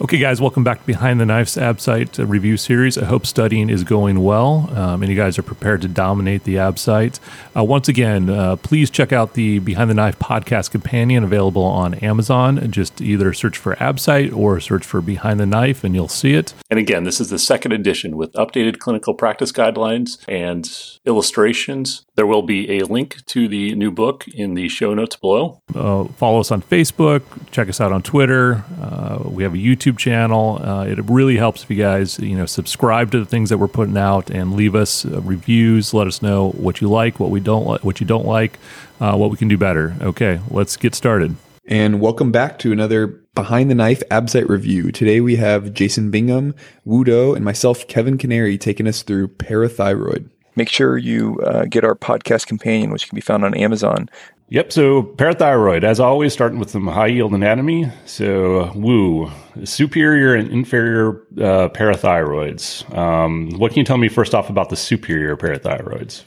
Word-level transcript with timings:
Okay, 0.00 0.18
guys, 0.18 0.40
welcome 0.40 0.64
back 0.64 0.80
to 0.80 0.86
Behind 0.86 1.20
the 1.20 1.24
Knife's 1.24 1.54
Absite 1.56 2.18
uh, 2.18 2.26
review 2.26 2.56
series. 2.56 2.98
I 2.98 3.04
hope 3.04 3.24
studying 3.24 3.70
is 3.70 3.84
going 3.84 4.24
well 4.24 4.68
um, 4.74 5.02
and 5.02 5.08
you 5.08 5.14
guys 5.16 5.38
are 5.38 5.44
prepared 5.44 5.82
to 5.82 5.88
dominate 5.88 6.42
the 6.42 6.56
Absite. 6.56 7.20
Uh, 7.56 7.62
once 7.62 7.88
again, 7.88 8.28
uh, 8.28 8.56
please 8.56 8.90
check 8.90 9.12
out 9.12 9.34
the 9.34 9.60
Behind 9.60 9.88
the 9.88 9.94
Knife 9.94 10.18
podcast 10.18 10.72
companion 10.72 11.22
available 11.22 11.62
on 11.62 11.94
Amazon. 11.94 12.72
Just 12.72 13.00
either 13.00 13.32
search 13.32 13.56
for 13.56 13.76
Absite 13.76 14.36
or 14.36 14.58
search 14.58 14.84
for 14.84 15.00
Behind 15.00 15.38
the 15.38 15.46
Knife 15.46 15.84
and 15.84 15.94
you'll 15.94 16.08
see 16.08 16.34
it. 16.34 16.54
And 16.68 16.80
again, 16.80 17.04
this 17.04 17.20
is 17.20 17.30
the 17.30 17.38
second 17.38 17.70
edition 17.70 18.16
with 18.16 18.32
updated 18.32 18.80
clinical 18.80 19.14
practice 19.14 19.52
guidelines 19.52 20.18
and 20.26 20.68
illustrations. 21.06 22.04
There 22.16 22.26
will 22.26 22.42
be 22.42 22.78
a 22.78 22.84
link 22.84 23.24
to 23.26 23.46
the 23.46 23.76
new 23.76 23.92
book 23.92 24.26
in 24.26 24.54
the 24.54 24.68
show 24.68 24.92
notes 24.92 25.14
below. 25.14 25.62
Uh, 25.72 26.04
follow 26.04 26.40
us 26.40 26.50
on 26.50 26.62
Facebook, 26.62 27.22
check 27.52 27.68
us 27.68 27.80
out 27.80 27.92
on 27.92 28.02
Twitter. 28.02 28.64
Uh, 28.80 29.20
we 29.24 29.44
have 29.44 29.54
a 29.54 29.58
YouTube 29.58 29.83
YouTube 29.84 29.98
channel. 29.98 30.60
Uh, 30.62 30.84
it 30.84 30.98
really 31.04 31.36
helps 31.36 31.62
if 31.62 31.70
you 31.70 31.76
guys, 31.76 32.18
you 32.18 32.36
know, 32.36 32.46
subscribe 32.46 33.10
to 33.12 33.18
the 33.18 33.26
things 33.26 33.50
that 33.50 33.58
we're 33.58 33.68
putting 33.68 33.96
out 33.96 34.30
and 34.30 34.54
leave 34.54 34.74
us 34.74 35.04
uh, 35.04 35.20
reviews. 35.20 35.94
Let 35.94 36.06
us 36.06 36.22
know 36.22 36.50
what 36.50 36.80
you 36.80 36.88
like, 36.88 37.20
what 37.20 37.30
we 37.30 37.40
don't 37.40 37.66
like, 37.66 37.84
what 37.84 38.00
you 38.00 38.06
don't 38.06 38.26
like, 38.26 38.58
uh, 39.00 39.16
what 39.16 39.30
we 39.30 39.36
can 39.36 39.48
do 39.48 39.58
better. 39.58 39.94
Okay, 40.00 40.40
let's 40.50 40.76
get 40.76 40.94
started. 40.94 41.36
And 41.66 42.00
welcome 42.00 42.30
back 42.30 42.58
to 42.60 42.72
another 42.72 43.06
Behind 43.34 43.70
the 43.70 43.74
Knife 43.74 44.02
Absite 44.10 44.48
review. 44.48 44.92
Today 44.92 45.20
we 45.20 45.36
have 45.36 45.72
Jason 45.72 46.10
Bingham, 46.10 46.54
Woo 46.84 47.04
Do, 47.04 47.34
and 47.34 47.44
myself, 47.44 47.88
Kevin 47.88 48.18
Kniery, 48.18 48.60
taking 48.60 48.86
us 48.86 49.02
through 49.02 49.28
parathyroid. 49.28 50.28
Make 50.56 50.68
sure 50.68 50.96
you 50.96 51.40
uh, 51.40 51.64
get 51.64 51.84
our 51.84 51.96
podcast 51.96 52.46
companion, 52.46 52.90
which 52.92 53.08
can 53.08 53.16
be 53.16 53.20
found 53.20 53.44
on 53.44 53.54
Amazon. 53.54 54.08
Yep. 54.54 54.72
So 54.72 55.02
parathyroid, 55.02 55.82
as 55.82 55.98
always, 55.98 56.32
starting 56.32 56.60
with 56.60 56.70
some 56.70 56.86
high 56.86 57.08
yield 57.08 57.32
anatomy. 57.32 57.90
So 58.06 58.70
woo, 58.76 59.28
superior 59.64 60.36
and 60.36 60.48
inferior 60.48 61.26
uh, 61.38 61.70
parathyroids. 61.70 62.88
Um, 62.96 63.50
what 63.58 63.72
can 63.72 63.80
you 63.80 63.84
tell 63.84 63.98
me 63.98 64.06
first 64.06 64.32
off 64.32 64.50
about 64.50 64.68
the 64.68 64.76
superior 64.76 65.36
parathyroids? 65.36 66.22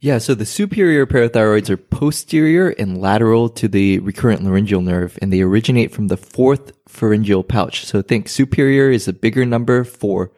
Yeah, 0.00 0.18
so 0.18 0.34
the 0.34 0.44
superior 0.44 1.06
parathyroids 1.06 1.70
are 1.70 1.76
posterior 1.76 2.70
and 2.70 3.00
lateral 3.00 3.48
to 3.50 3.68
the 3.68 4.00
recurrent 4.00 4.42
laryngeal 4.42 4.80
nerve, 4.80 5.16
and 5.22 5.32
they 5.32 5.42
originate 5.42 5.92
from 5.92 6.08
the 6.08 6.16
fourth 6.16 6.72
pharyngeal 6.88 7.44
pouch. 7.44 7.86
So 7.86 8.02
think 8.02 8.28
superior 8.28 8.90
is 8.90 9.06
a 9.06 9.12
bigger 9.12 9.46
number 9.46 9.84
for. 9.84 10.32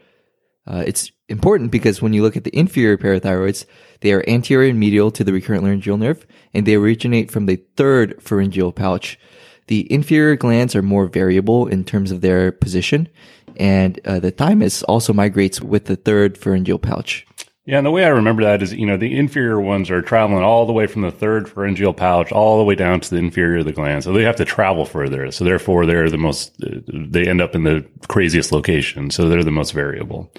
Uh, 0.66 0.84
it's 0.86 1.10
important 1.28 1.70
because 1.70 2.02
when 2.02 2.12
you 2.12 2.22
look 2.22 2.36
at 2.36 2.44
the 2.44 2.56
inferior 2.56 2.96
parathyroids, 2.98 3.64
they 4.00 4.12
are 4.12 4.28
anterior 4.28 4.70
and 4.70 4.78
medial 4.78 5.10
to 5.12 5.24
the 5.24 5.32
recurrent 5.32 5.62
laryngeal 5.62 5.96
nerve, 5.96 6.26
and 6.52 6.66
they 6.66 6.74
originate 6.74 7.30
from 7.30 7.46
the 7.46 7.62
third 7.76 8.22
pharyngeal 8.22 8.72
pouch. 8.72 9.18
The 9.66 9.90
inferior 9.90 10.36
glands 10.36 10.76
are 10.76 10.82
more 10.82 11.06
variable 11.06 11.66
in 11.66 11.84
terms 11.84 12.10
of 12.10 12.20
their 12.20 12.52
position, 12.52 13.08
and 13.56 13.98
uh, 14.04 14.20
the 14.20 14.30
thymus 14.30 14.82
also 14.82 15.12
migrates 15.12 15.60
with 15.60 15.86
the 15.86 15.96
third 15.96 16.36
pharyngeal 16.36 16.78
pouch. 16.78 17.26
Yeah, 17.66 17.78
and 17.78 17.86
the 17.86 17.90
way 17.90 18.04
I 18.04 18.08
remember 18.08 18.42
that 18.42 18.62
is, 18.62 18.74
you 18.74 18.84
know, 18.84 18.98
the 18.98 19.16
inferior 19.16 19.58
ones 19.58 19.90
are 19.90 20.02
traveling 20.02 20.44
all 20.44 20.66
the 20.66 20.74
way 20.74 20.86
from 20.86 21.00
the 21.00 21.10
third 21.10 21.48
pharyngeal 21.48 21.94
pouch 21.94 22.30
all 22.30 22.58
the 22.58 22.64
way 22.64 22.74
down 22.74 23.00
to 23.00 23.10
the 23.10 23.16
inferior 23.16 23.60
of 23.60 23.64
the 23.64 23.72
gland. 23.72 24.04
So 24.04 24.12
they 24.12 24.22
have 24.24 24.36
to 24.36 24.44
travel 24.44 24.84
further. 24.84 25.30
So 25.30 25.44
therefore, 25.44 25.86
they're 25.86 26.10
the 26.10 26.18
most, 26.18 26.52
they 26.58 27.26
end 27.26 27.40
up 27.40 27.54
in 27.54 27.64
the 27.64 27.86
craziest 28.06 28.52
location. 28.52 29.10
So 29.10 29.30
they're 29.30 29.42
the 29.42 29.50
most 29.50 29.70
variable. 29.70 30.30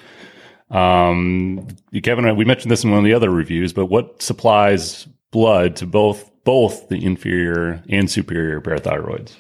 Um, 0.70 1.68
Kevin, 2.04 2.36
we 2.36 2.46
mentioned 2.46 2.72
this 2.72 2.84
in 2.84 2.90
one 2.92 3.00
of 3.00 3.06
the 3.06 3.14
other 3.14 3.30
reviews, 3.30 3.74
but 3.74 3.86
what 3.86 4.22
supplies 4.22 5.08
blood 5.32 5.76
to 5.78 5.86
both 5.86 6.32
both 6.44 6.90
the 6.90 7.04
inferior 7.04 7.84
and 7.90 8.10
superior 8.10 8.62
parathyroids? 8.62 9.34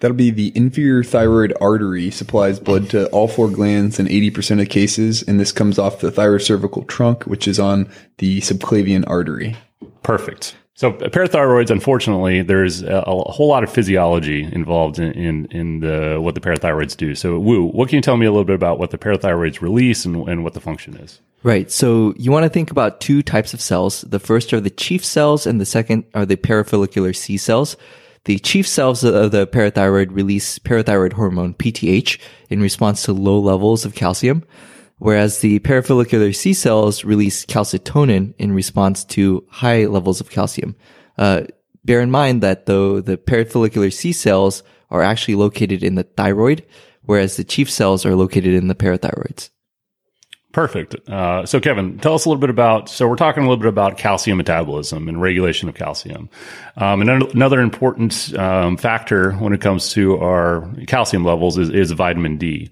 That'll 0.00 0.16
be 0.16 0.30
the 0.30 0.52
inferior 0.54 1.02
thyroid 1.02 1.54
artery 1.60 2.10
supplies 2.10 2.60
blood 2.60 2.90
to 2.90 3.08
all 3.08 3.28
four 3.28 3.48
glands 3.48 3.98
in 3.98 4.06
80% 4.06 4.60
of 4.60 4.68
cases. 4.68 5.22
And 5.22 5.40
this 5.40 5.52
comes 5.52 5.78
off 5.78 6.00
the 6.00 6.10
thyrocervical 6.10 6.86
trunk, 6.86 7.24
which 7.24 7.48
is 7.48 7.58
on 7.58 7.90
the 8.18 8.40
subclavian 8.40 9.04
artery. 9.06 9.56
Perfect. 10.02 10.54
So 10.76 10.92
parathyroids, 10.92 11.70
unfortunately, 11.70 12.42
there's 12.42 12.82
a, 12.82 13.02
a, 13.06 13.32
whole 13.32 13.48
lot 13.48 13.64
of 13.64 13.72
physiology 13.72 14.42
involved 14.42 14.98
in, 14.98 15.10
in, 15.12 15.46
in 15.46 15.80
the 15.80 16.18
what 16.20 16.34
the 16.34 16.40
parathyroids 16.40 16.94
do. 16.94 17.14
So, 17.14 17.38
Woo, 17.38 17.64
what 17.64 17.88
can 17.88 17.96
you 17.96 18.02
tell 18.02 18.18
me 18.18 18.26
a 18.26 18.30
little 18.30 18.44
bit 18.44 18.56
about 18.56 18.78
what 18.78 18.90
the 18.90 18.98
parathyroids 18.98 19.62
release 19.62 20.04
and, 20.04 20.28
and 20.28 20.44
what 20.44 20.52
the 20.52 20.60
function 20.60 20.94
is? 20.98 21.22
Right. 21.42 21.70
So 21.70 22.12
you 22.18 22.30
want 22.30 22.44
to 22.44 22.50
think 22.50 22.70
about 22.70 23.00
two 23.00 23.22
types 23.22 23.54
of 23.54 23.60
cells. 23.62 24.02
The 24.02 24.20
first 24.20 24.52
are 24.52 24.60
the 24.60 24.68
chief 24.68 25.02
cells, 25.02 25.46
and 25.46 25.58
the 25.58 25.64
second 25.64 26.04
are 26.12 26.26
the 26.26 26.36
parafollicular 26.36 27.16
C 27.16 27.38
cells. 27.38 27.78
The 28.24 28.38
chief 28.38 28.68
cells 28.68 29.02
of 29.02 29.30
the 29.30 29.46
parathyroid 29.46 30.08
release 30.10 30.58
parathyroid 30.58 31.14
hormone 31.14 31.54
PTH 31.54 32.20
in 32.50 32.60
response 32.60 33.02
to 33.04 33.14
low 33.14 33.38
levels 33.38 33.86
of 33.86 33.94
calcium 33.94 34.44
whereas 34.98 35.40
the 35.40 35.58
parafollicular 35.60 36.34
C 36.34 36.52
cells 36.52 37.04
release 37.04 37.44
calcitonin 37.44 38.34
in 38.38 38.52
response 38.52 39.04
to 39.04 39.46
high 39.50 39.86
levels 39.86 40.20
of 40.20 40.30
calcium. 40.30 40.76
Uh, 41.18 41.42
bear 41.84 42.00
in 42.00 42.10
mind 42.10 42.42
that 42.42 42.66
though 42.66 43.00
the 43.00 43.16
parafollicular 43.16 43.92
C 43.92 44.12
cells 44.12 44.62
are 44.90 45.02
actually 45.02 45.34
located 45.34 45.82
in 45.82 45.94
the 45.94 46.04
thyroid, 46.04 46.64
whereas 47.02 47.36
the 47.36 47.44
chief 47.44 47.70
cells 47.70 48.06
are 48.06 48.14
located 48.14 48.54
in 48.54 48.68
the 48.68 48.74
parathyroids. 48.74 49.50
Perfect. 50.56 50.94
Uh, 51.06 51.44
so, 51.44 51.60
Kevin, 51.60 51.98
tell 51.98 52.14
us 52.14 52.24
a 52.24 52.30
little 52.30 52.40
bit 52.40 52.48
about. 52.48 52.88
So, 52.88 53.06
we're 53.06 53.16
talking 53.16 53.42
a 53.42 53.46
little 53.46 53.60
bit 53.60 53.68
about 53.68 53.98
calcium 53.98 54.38
metabolism 54.38 55.06
and 55.06 55.20
regulation 55.20 55.68
of 55.68 55.74
calcium. 55.74 56.30
Um, 56.78 57.02
and 57.02 57.10
another 57.34 57.60
important 57.60 58.32
um, 58.38 58.78
factor 58.78 59.32
when 59.32 59.52
it 59.52 59.60
comes 59.60 59.90
to 59.92 60.16
our 60.16 60.66
calcium 60.86 61.24
levels 61.24 61.58
is, 61.58 61.68
is 61.68 61.90
vitamin 61.90 62.38
D. 62.38 62.70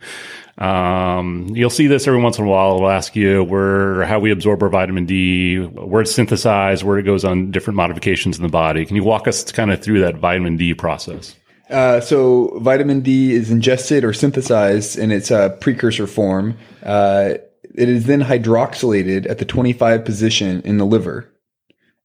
Um, 0.59 1.49
you'll 1.53 1.71
see 1.71 1.87
this 1.87 2.07
every 2.07 2.21
once 2.21 2.39
in 2.39 2.45
a 2.45 2.49
while. 2.49 2.81
We'll 2.81 2.91
ask 2.91 3.17
you 3.17 3.43
where, 3.43 4.05
how 4.05 4.21
we 4.21 4.31
absorb 4.31 4.63
our 4.63 4.69
vitamin 4.69 5.07
D, 5.07 5.59
where 5.59 6.03
it's 6.03 6.15
synthesized, 6.15 6.85
where 6.85 6.99
it 6.99 7.03
goes 7.03 7.25
on 7.25 7.51
different 7.51 7.77
modifications 7.77 8.37
in 8.37 8.43
the 8.43 8.49
body. 8.49 8.87
Can 8.87 8.97
you 8.97 9.05
walk 9.05 9.27
us 9.27 9.51
kind 9.51 9.73
of 9.73 9.83
through 9.83 10.01
that 10.01 10.17
vitamin 10.17 10.57
D 10.57 10.75
process? 10.75 11.35
Uh, 11.71 12.01
so 12.01 12.59
vitamin 12.61 13.01
D 13.01 13.33
is 13.33 13.51
ingested 13.51 14.05
or 14.05 14.13
synthesized 14.13 14.99
in 14.99 15.11
its 15.11 15.31
uh, 15.31 15.51
precursor 15.61 16.07
form. 16.07 16.57
Uh, 16.83 17.35
it 17.75 17.89
is 17.89 18.07
then 18.07 18.23
hydroxylated 18.23 19.29
at 19.29 19.39
the 19.39 19.45
25 19.45 20.05
position 20.05 20.63
in 20.63 20.79
the 20.79 20.85
liver 20.85 21.29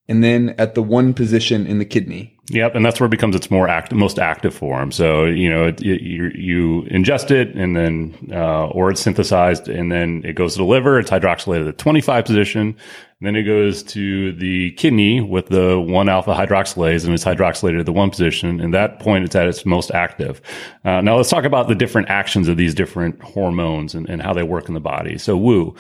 and 0.10 0.24
then 0.24 0.56
at 0.58 0.74
the 0.74 0.82
one 0.82 1.14
position 1.14 1.66
in 1.68 1.78
the 1.78 1.86
kidney. 1.86 2.36
Yep, 2.52 2.74
and 2.74 2.84
that's 2.84 3.00
where 3.00 3.06
it 3.06 3.12
becomes 3.12 3.36
its 3.36 3.52
more 3.52 3.68
active, 3.68 3.96
most 3.96 4.18
active 4.18 4.56
form. 4.56 4.92
So 4.92 5.26
you 5.26 5.52
know, 5.52 5.68
it, 5.68 5.82
it, 5.82 6.02
you, 6.02 6.32
you 6.34 6.82
ingest 6.90 7.30
it, 7.30 7.56
and 7.56 7.76
then 7.76 8.32
uh, 8.34 8.68
or 8.70 8.90
it's 8.90 9.02
synthesized, 9.02 9.70
and 9.70 9.92
then 9.92 10.24
it 10.26 10.34
goes 10.34 10.54
to 10.54 10.58
the 10.58 10.66
liver. 10.66 11.00
It's 11.00 11.12
hydroxylated 11.12 11.62
at 11.70 11.78
the 11.78 11.84
25 11.84 12.26
position. 12.26 12.76
then 13.22 13.36
it 13.36 13.44
goes 13.44 13.84
to 13.84 14.32
the 14.34 14.72
kidney 14.72 15.22
with 15.22 15.50
the 15.50 15.80
one 15.80 16.10
alpha 16.10 16.34
hydroxylase, 16.34 17.06
and 17.06 17.14
it's 17.14 17.24
hydroxylated 17.24 17.82
at 17.82 17.86
the 17.86 17.94
one 17.94 18.10
position. 18.10 18.60
And 18.60 18.74
that 18.74 19.00
point, 19.00 19.26
it's 19.26 19.36
at 19.36 19.48
its 19.48 19.64
most 19.64 19.92
active. 19.92 20.42
Uh, 20.84 21.02
now 21.02 21.18
let's 21.18 21.30
talk 21.30 21.44
about 21.44 21.68
the 21.68 21.76
different 21.76 22.10
actions 22.10 22.48
of 22.48 22.58
these 22.58 22.74
different 22.74 23.22
hormones 23.22 23.94
and, 23.94 24.10
and 24.10 24.24
how 24.24 24.34
they 24.34 24.44
work 24.44 24.68
in 24.68 24.74
the 24.74 24.80
body. 24.80 25.20
So, 25.20 25.38
woo. 25.38 25.76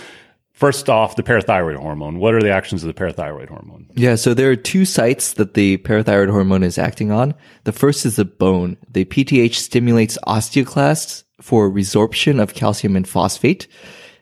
First 0.59 0.89
off, 0.89 1.15
the 1.15 1.23
parathyroid 1.23 1.77
hormone. 1.77 2.19
What 2.19 2.35
are 2.35 2.41
the 2.41 2.51
actions 2.51 2.83
of 2.83 2.87
the 2.87 2.93
parathyroid 2.93 3.47
hormone? 3.47 3.87
Yeah, 3.95 4.15
so 4.15 4.33
there 4.33 4.51
are 4.51 4.57
two 4.57 4.83
sites 4.83 5.35
that 5.35 5.53
the 5.53 5.77
parathyroid 5.77 6.29
hormone 6.29 6.63
is 6.63 6.77
acting 6.77 7.13
on. 7.13 7.33
The 7.63 7.71
first 7.71 8.05
is 8.05 8.17
the 8.17 8.25
bone. 8.25 8.75
The 8.91 9.05
PTH 9.05 9.53
stimulates 9.53 10.17
osteoclasts 10.27 11.23
for 11.39 11.71
resorption 11.71 12.41
of 12.41 12.55
calcium 12.55 12.97
and 12.97 13.07
phosphate. 13.07 13.69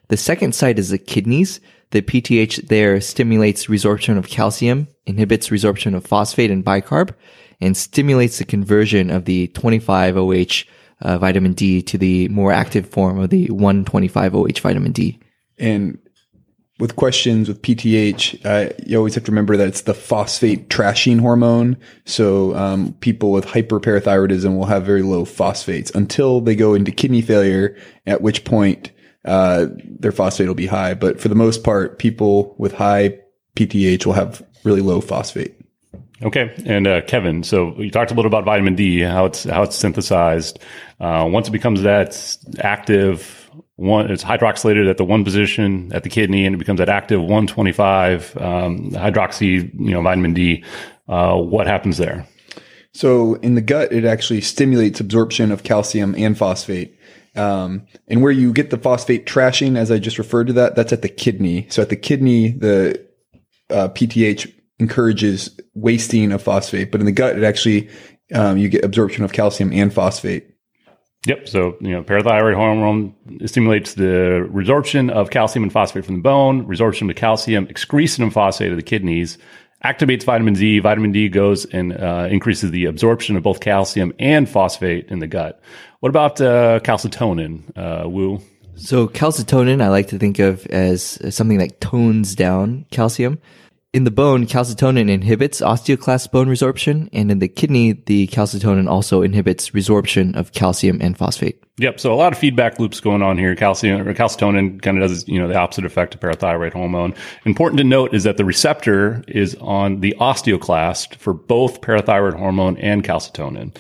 The 0.10 0.18
second 0.18 0.54
site 0.54 0.78
is 0.78 0.90
the 0.90 1.00
kidneys. 1.00 1.60
The 1.90 2.04
PTH 2.04 2.68
there 2.68 3.02
stimulates 3.02 3.66
resorption 3.66 4.20
of 4.20 4.28
calcium, 4.28 4.90
inhibits 5.08 5.50
resorption 5.50 5.96
of 5.96 6.06
phosphate 6.06 6.52
and 6.52 6.64
bicarb, 6.64 7.16
and 7.62 7.76
stimulates 7.76 8.38
the 8.38 8.46
conversion 8.46 9.10
of 9.10 9.26
the 9.26 9.48
25-OH 9.56 10.70
uh, 11.02 11.18
vitamin 11.18 11.54
D 11.54 11.82
to 11.82 11.98
the 11.98 12.28
more 12.28 12.52
active 12.52 12.88
form 12.88 13.18
of 13.18 13.32
the 13.32 13.48
125-OH 13.48 14.62
vitamin 14.62 14.92
D. 14.92 15.20
And 15.58 15.98
with 16.80 16.96
questions 16.96 17.48
with 17.48 17.62
PTH, 17.62 18.46
uh, 18.46 18.74
you 18.86 18.98
always 18.98 19.16
have 19.16 19.24
to 19.24 19.32
remember 19.32 19.58
that 19.58 19.68
it's 19.68 19.82
the 19.82 19.94
phosphate 19.94 20.70
trashing 20.70 21.20
hormone. 21.20 21.78
So 22.06 22.56
um, 22.56 22.94
people 23.00 23.32
with 23.32 23.46
hyperparathyroidism 23.46 24.56
will 24.56 24.66
have 24.66 24.86
very 24.86 25.02
low 25.02 25.26
phosphates 25.26 25.90
until 25.92 26.40
they 26.40 26.56
go 26.56 26.74
into 26.76 26.92
kidney 26.92 27.22
failure, 27.22 27.76
at 28.06 28.22
which 28.22 28.44
point 28.44 28.92
uh, 29.26 29.68
their 29.84 30.12
phosphate 30.12 30.48
will 30.48 30.56
be 30.56 30.68
high. 30.68 30.94
But 30.94 31.20
for 31.20 31.30
the 31.30 31.36
most 31.36 31.64
part, 31.64 31.98
people 31.98 32.56
with 32.60 32.74
high 32.74 33.18
PTH 33.56 34.06
will 34.06 34.14
have 34.14 34.46
really 34.64 34.82
low 34.82 35.02
phosphate. 35.02 35.56
Okay, 36.24 36.52
and 36.66 36.88
uh, 36.88 37.02
Kevin, 37.02 37.44
so 37.44 37.80
you 37.80 37.92
talked 37.92 38.10
a 38.10 38.16
little 38.16 38.30
about 38.30 38.44
vitamin 38.44 38.76
D, 38.76 39.02
how 39.02 39.26
it's 39.26 39.44
how 39.44 39.62
it's 39.62 39.76
synthesized. 39.76 40.58
Uh, 41.00 41.28
once 41.32 41.48
it 41.48 41.52
becomes 41.52 41.84
that 41.84 42.38
active 42.60 43.47
one 43.78 44.12
it's 44.12 44.24
hydroxylated 44.24 44.90
at 44.90 44.98
the 44.98 45.06
one 45.06 45.24
position 45.24 45.92
at 45.94 46.04
the 46.04 46.10
kidney 46.10 46.46
and 46.46 46.56
it 46.56 46.58
becomes 46.58 46.80
that 46.80 46.90
active 46.90 47.22
125 47.22 48.38
um, 48.38 48.92
hydroxy 48.92 49.72
you 49.74 49.92
know 49.92 50.02
vitamin 50.02 50.34
d 50.34 50.64
uh, 51.08 51.36
what 51.36 51.66
happens 51.68 51.98
there 51.98 52.28
so 52.94 53.36
in 53.36 53.56
the 53.56 53.62
gut 53.62 53.92
it 53.92 54.04
actually 54.04 54.42
stimulates 54.42 55.00
absorption 55.00 55.52
of 55.52 55.64
calcium 55.64 56.14
and 56.18 56.38
phosphate 56.38 56.94
Um, 57.38 57.86
and 58.08 58.24
where 58.24 58.32
you 58.32 58.52
get 58.52 58.72
the 58.72 58.80
phosphate 58.80 59.28
trashing, 59.28 59.78
as 59.78 59.92
I 59.92 60.00
just 60.00 60.18
referred 60.18 60.48
to 60.48 60.54
that, 60.54 60.76
that's 60.76 60.92
at 60.92 61.04
the 61.04 61.10
kidney. 61.10 61.68
So 61.70 61.84
at 61.84 61.90
the 61.90 61.96
kidney, 61.96 62.50
the 62.52 63.06
uh, 63.70 63.90
PTH 63.90 64.52
encourages 64.80 65.52
wasting 65.76 66.32
of 66.32 66.42
phosphate, 66.42 66.92
but 66.92 67.00
in 67.00 67.06
the 67.06 67.12
gut, 67.12 67.38
it 67.38 67.44
actually 67.44 67.90
um, 68.34 68.58
you 68.58 68.70
get 68.70 68.84
absorption 68.84 69.24
of 69.24 69.34
calcium 69.34 69.72
and 69.72 69.94
phosphate. 69.94 70.50
Yep. 71.28 71.50
So, 71.50 71.76
you 71.82 71.92
know, 71.92 72.04
parathyroid 72.04 72.56
hormone 72.56 73.14
stimulates 73.46 73.96
the 73.96 74.48
resorption 74.50 75.12
of 75.12 75.30
calcium 75.30 75.64
and 75.64 75.74
phosphate 75.74 76.06
from 76.06 76.16
the 76.16 76.22
bone, 76.22 76.66
resorption 76.66 77.10
of 77.10 77.18
calcium, 77.18 77.68
excretion 77.68 78.24
of 78.24 78.32
phosphate 78.32 78.72
of 78.72 78.78
the 78.78 78.82
kidneys, 78.82 79.38
activates 79.84 80.24
vitamin 80.24 80.54
D. 80.54 80.80
Vitamin 80.80 81.12
D 81.12 81.28
goes 81.28 81.66
and 81.66 81.92
uh, 81.92 82.30
increases 82.32 82.72
the 82.72 82.86
absorption 82.86 83.36
of 83.36 83.44
both 83.44 83.60
calcium 83.60 84.14
and 84.20 84.48
phosphate 84.48 85.10
in 85.10 85.20
the 85.20 85.28
gut. 85.28 85.62
What 86.00 86.10
about 86.10 86.40
uh, 86.40 86.80
calcitonin, 86.80 87.78
uh, 87.78 88.08
Woo? 88.08 88.40
So 88.78 89.10
calcitonin, 89.10 89.82
I 89.82 89.90
like 89.90 90.08
to 90.08 90.18
think 90.18 90.40
of 90.40 90.66
as 90.68 91.20
something 91.36 91.58
that 91.58 91.82
tones 91.82 92.36
down 92.36 92.86
calcium. 92.90 93.40
In 93.94 94.04
the 94.04 94.12
bone, 94.12 94.46
calcitonin 94.46 95.10
inhibits 95.10 95.62
osteoclast 95.62 96.32
bone 96.32 96.48
resorption, 96.48 97.08
and 97.14 97.32
in 97.32 97.40
the 97.40 97.48
kidney, 97.48 97.94
the 97.94 98.28
calcitonin 98.28 98.90
also 98.90 99.22
inhibits 99.22 99.70
resorption 99.70 100.36
of 100.36 100.52
calcium 100.52 101.00
and 101.02 101.18
phosphate. 101.18 101.64
Yep. 101.78 102.00
So 102.02 102.14
a 102.14 102.16
lot 102.16 102.34
of 102.34 102.38
feedback 102.38 102.80
loops 102.80 103.00
going 103.00 103.22
on 103.22 103.38
here. 103.38 103.56
Calcium 103.56 104.06
or 104.06 104.14
calcitonin 104.14 104.82
kind 104.82 105.02
of 105.02 105.10
does, 105.10 105.26
you 105.28 105.40
know, 105.40 105.48
the 105.48 105.56
opposite 105.56 105.86
effect 105.86 106.16
of 106.16 106.20
parathyroid 106.20 106.74
hormone. 106.74 107.14
Important 107.46 107.78
to 107.78 107.86
note 107.86 108.14
is 108.14 108.24
that 108.26 108.36
the 108.36 108.44
receptor 108.44 109.24
is 109.28 109.56
on 109.62 110.02
the 110.02 110.14
osteoclast 110.20 111.16
for 111.16 111.34
both 111.34 111.80
parathyroid 111.80 112.38
hormone 112.38 112.78
and 112.78 113.06
calcitonin. 113.06 113.74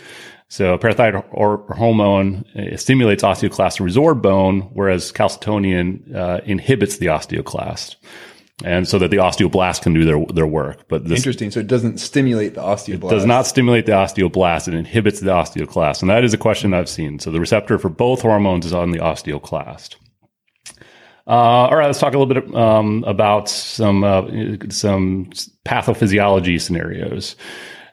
So 0.48 0.77
parathyroid 0.77 1.25
or 1.31 1.65
hormone 1.75 2.45
uh, 2.56 2.77
stimulates 2.77 3.24
osteoclast 3.24 3.77
to 3.77 3.83
resorb 3.83 4.21
bone, 4.21 4.62
whereas 4.74 5.12
calcitonin 5.12 6.15
uh, 6.15 6.39
inhibits 6.45 6.98
the 6.98 7.07
osteoclast. 7.07 7.98
And 8.63 8.88
so 8.88 8.98
that 8.98 9.12
the 9.12 9.18
osteoblast 9.18 9.83
can 9.83 9.94
do 9.94 10.04
their, 10.04 10.25
their 10.33 10.48
work. 10.48 10.88
But 10.88 11.06
this 11.06 11.19
Interesting. 11.19 11.51
So 11.51 11.59
it 11.59 11.68
doesn't 11.68 12.00
stimulate 12.00 12.56
the 12.56 12.62
osteoblast. 12.62 13.12
It 13.12 13.15
does 13.15 13.25
not 13.25 13.45
stimulate 13.45 13.86
the 13.86 13.92
osteoblast. 13.92 14.68
It 14.68 14.74
inhibits 14.74 15.19
the 15.19 15.30
osteoclast. 15.30 16.01
And 16.01 16.09
that 16.09 16.24
is 16.24 16.33
a 16.33 16.39
question 16.39 16.74
I've 16.74 16.89
seen. 16.89 17.19
So 17.19 17.30
the 17.30 17.39
receptor 17.39 17.77
for 17.77 17.89
both 17.89 18.21
hormones 18.21 18.65
is 18.65 18.74
on 18.74 18.89
the 18.89 18.98
osteoclast. 18.98 19.95
Uh, 21.27 21.68
all 21.69 21.75
right, 21.75 21.88
let's 21.88 22.00
talk 22.00 22.13
a 22.13 22.18
little 22.18 22.33
bit 22.33 22.56
um, 22.56 23.04
about 23.06 23.50
some 23.50 24.04
uh, 24.04 24.21
some 24.69 25.30
pathophysiology 25.65 26.59
scenarios. 26.59 27.36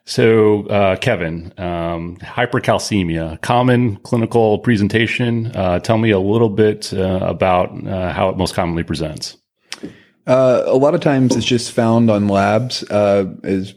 So, 0.07 0.67
uh, 0.69 0.97
Kevin, 0.97 1.53
um, 1.59 2.17
hypercalcemia, 2.19 3.41
common 3.41 3.97
clinical 3.97 4.59
presentation. 4.59 5.47
Uh, 5.47 5.79
tell 5.81 5.99
me 5.99 6.11
a 6.11 6.19
little 6.19 6.51
bit 6.51 6.93
uh, 6.93 7.21
about 7.23 7.71
uh, 7.87 8.13
how 8.13 8.29
it 8.29 8.37
most 8.37 8.55
commonly 8.55 8.85
presents. 8.85 9.39
Uh, 10.27 10.63
a 10.67 10.77
lot 10.77 10.95
of 10.95 11.01
times 11.01 11.37
it's 11.37 11.47
just 11.47 11.73
found 11.73 12.11
on 12.11 12.29
labs 12.29 12.83
uh, 12.91 13.27
as 13.43 13.75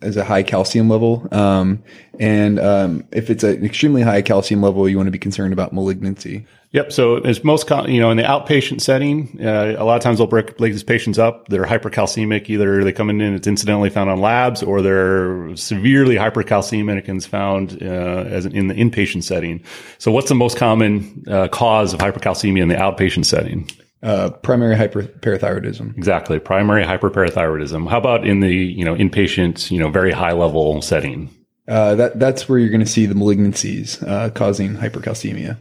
as 0.00 0.16
a 0.16 0.24
high 0.24 0.44
calcium 0.44 0.88
level, 0.88 1.26
um, 1.32 1.82
and 2.20 2.60
um, 2.60 3.04
if 3.10 3.30
it's 3.30 3.42
an 3.42 3.64
extremely 3.64 4.02
high 4.02 4.22
calcium 4.22 4.62
level, 4.62 4.88
you 4.88 4.96
want 4.96 5.08
to 5.08 5.12
be 5.12 5.18
concerned 5.18 5.52
about 5.52 5.72
malignancy. 5.72 6.46
Yep. 6.72 6.92
So 6.92 7.16
it's 7.16 7.42
most, 7.42 7.66
com- 7.66 7.88
you 7.88 7.98
know, 7.98 8.10
in 8.10 8.18
the 8.18 8.22
outpatient 8.22 8.82
setting, 8.82 9.40
uh, 9.42 9.76
a 9.78 9.84
lot 9.84 9.96
of 9.96 10.02
times 10.02 10.18
they'll 10.18 10.26
break, 10.26 10.58
these 10.58 10.82
patients 10.82 11.18
up. 11.18 11.48
They're 11.48 11.64
hypercalcemic. 11.64 12.50
Either 12.50 12.84
they 12.84 12.92
come 12.92 13.08
in 13.08 13.22
and 13.22 13.34
it's 13.34 13.46
incidentally 13.46 13.88
found 13.88 14.10
on 14.10 14.20
labs 14.20 14.62
or 14.62 14.82
they're 14.82 15.56
severely 15.56 16.16
hypercalcemic 16.16 17.08
and 17.08 17.24
found, 17.24 17.82
uh, 17.82 17.86
as 18.28 18.44
in 18.44 18.68
the 18.68 18.74
inpatient 18.74 19.22
setting. 19.22 19.64
So 19.96 20.12
what's 20.12 20.28
the 20.28 20.34
most 20.34 20.58
common, 20.58 21.24
uh, 21.26 21.48
cause 21.48 21.94
of 21.94 22.00
hypercalcemia 22.00 22.60
in 22.60 22.68
the 22.68 22.74
outpatient 22.74 23.24
setting? 23.24 23.70
Uh, 24.02 24.30
primary 24.30 24.76
hyperparathyroidism. 24.76 25.96
Exactly. 25.96 26.38
Primary 26.38 26.84
hyperparathyroidism. 26.84 27.88
How 27.88 27.98
about 27.98 28.26
in 28.26 28.40
the, 28.40 28.54
you 28.54 28.84
know, 28.84 28.94
inpatient, 28.94 29.72
you 29.72 29.80
know, 29.80 29.90
very 29.90 30.12
high 30.12 30.32
level 30.32 30.80
setting? 30.82 31.30
Uh, 31.66 31.94
that 31.96 32.18
that's 32.18 32.48
where 32.48 32.58
you're 32.58 32.70
going 32.70 32.80
to 32.80 32.86
see 32.86 33.06
the 33.06 33.14
malignancies 33.14 34.06
uh, 34.06 34.30
causing 34.30 34.74
hypercalcemia. 34.76 35.58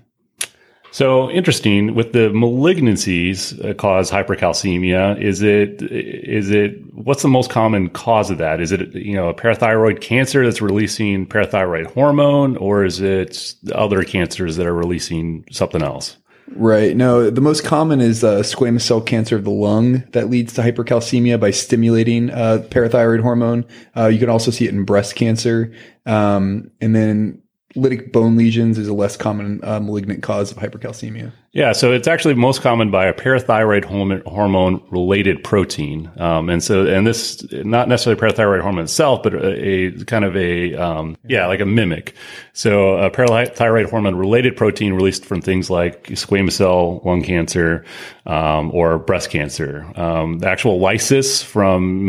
So 0.91 1.29
interesting 1.29 1.95
with 1.95 2.13
the 2.13 2.29
malignancies 2.29 3.63
uh, 3.63 3.73
cause 3.73 4.09
hypercalcemia. 4.09 5.21
Is 5.21 5.41
it 5.41 5.81
is 5.81 6.49
it 6.49 6.77
what's 6.93 7.23
the 7.23 7.27
most 7.27 7.49
common 7.49 7.89
cause 7.89 8.31
of 8.31 8.37
that? 8.37 8.61
Is 8.61 8.71
it 8.71 8.95
you 8.95 9.15
know 9.15 9.27
a 9.27 9.33
parathyroid 9.33 9.99
cancer 9.99 10.45
that's 10.45 10.61
releasing 10.61 11.27
parathyroid 11.27 11.87
hormone, 11.87 12.55
or 12.57 12.85
is 12.85 13.01
it 13.01 13.53
other 13.73 14.03
cancers 14.03 14.55
that 14.55 14.65
are 14.65 14.73
releasing 14.73 15.45
something 15.51 15.83
else? 15.83 16.17
Right. 16.55 16.95
No, 16.95 17.29
the 17.29 17.41
most 17.41 17.63
common 17.63 17.99
is 17.99 18.23
uh, 18.23 18.39
squamous 18.39 18.81
cell 18.81 19.01
cancer 19.01 19.35
of 19.35 19.43
the 19.43 19.51
lung 19.51 20.03
that 20.13 20.29
leads 20.29 20.53
to 20.53 20.61
hypercalcemia 20.61 21.39
by 21.39 21.51
stimulating 21.51 22.29
uh, 22.29 22.65
parathyroid 22.69 23.21
hormone. 23.21 23.65
Uh, 23.95 24.07
you 24.07 24.17
can 24.17 24.29
also 24.29 24.49
see 24.49 24.65
it 24.65 24.73
in 24.73 24.85
breast 24.85 25.15
cancer, 25.15 25.73
um, 26.05 26.71
and 26.79 26.95
then 26.95 27.41
lytic 27.75 28.11
bone 28.11 28.37
lesions 28.37 28.77
is 28.77 28.87
a 28.87 28.93
less 28.93 29.17
common 29.17 29.59
uh, 29.63 29.79
malignant 29.79 30.23
cause 30.23 30.51
of 30.51 30.57
hypercalcemia. 30.57 31.31
Yeah, 31.57 31.71
so 31.71 31.91
it's 31.91 32.07
actually 32.07 32.35
most 32.35 32.61
common 32.61 32.91
by 32.91 33.07
a 33.07 33.13
parathyroid 33.15 33.83
hormone 34.25 34.79
related 34.91 35.43
protein, 35.43 36.07
um, 36.17 36.51
and 36.51 36.63
so 36.63 36.85
and 36.85 37.07
this 37.07 37.51
not 37.51 37.89
necessarily 37.89 38.21
parathyroid 38.21 38.61
hormone 38.61 38.83
itself, 38.83 39.23
but 39.23 39.33
a, 39.33 39.87
a 39.87 40.05
kind 40.05 40.23
of 40.23 40.37
a 40.37 40.75
um, 40.75 41.17
yeah 41.27 41.47
like 41.47 41.59
a 41.59 41.65
mimic. 41.65 42.13
So 42.53 42.97
a 42.97 43.09
parathyroid 43.09 43.89
hormone 43.89 44.15
related 44.15 44.55
protein 44.55 44.93
released 44.93 45.25
from 45.25 45.41
things 45.41 45.67
like 45.67 46.03
squamous 46.09 46.51
cell 46.51 47.01
lung 47.03 47.23
cancer 47.23 47.83
um, 48.27 48.69
or 48.71 48.99
breast 48.99 49.31
cancer. 49.31 49.91
Um, 49.95 50.37
the 50.37 50.49
actual 50.49 50.79
lysis 50.79 51.41
from 51.41 52.07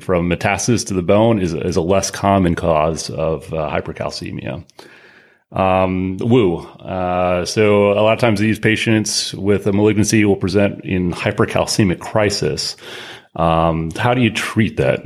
from 0.00 0.28
metastasis 0.28 0.86
to 0.88 0.92
the 0.92 1.02
bone 1.02 1.40
is 1.40 1.54
is 1.54 1.76
a 1.76 1.80
less 1.80 2.10
common 2.10 2.54
cause 2.54 3.08
of 3.08 3.50
uh, 3.54 3.70
hypercalcemia. 3.70 4.62
Um, 5.52 6.16
woo. 6.20 6.58
Uh, 6.58 7.44
so 7.44 7.92
a 7.92 8.02
lot 8.02 8.12
of 8.12 8.18
times 8.18 8.40
these 8.40 8.58
patients 8.58 9.34
with 9.34 9.66
a 9.66 9.72
malignancy 9.72 10.24
will 10.24 10.36
present 10.36 10.84
in 10.84 11.12
hypercalcemic 11.12 11.98
crisis. 11.98 12.76
Um, 13.36 13.90
how 13.92 14.14
do 14.14 14.20
you 14.20 14.30
treat 14.30 14.76
that? 14.76 15.00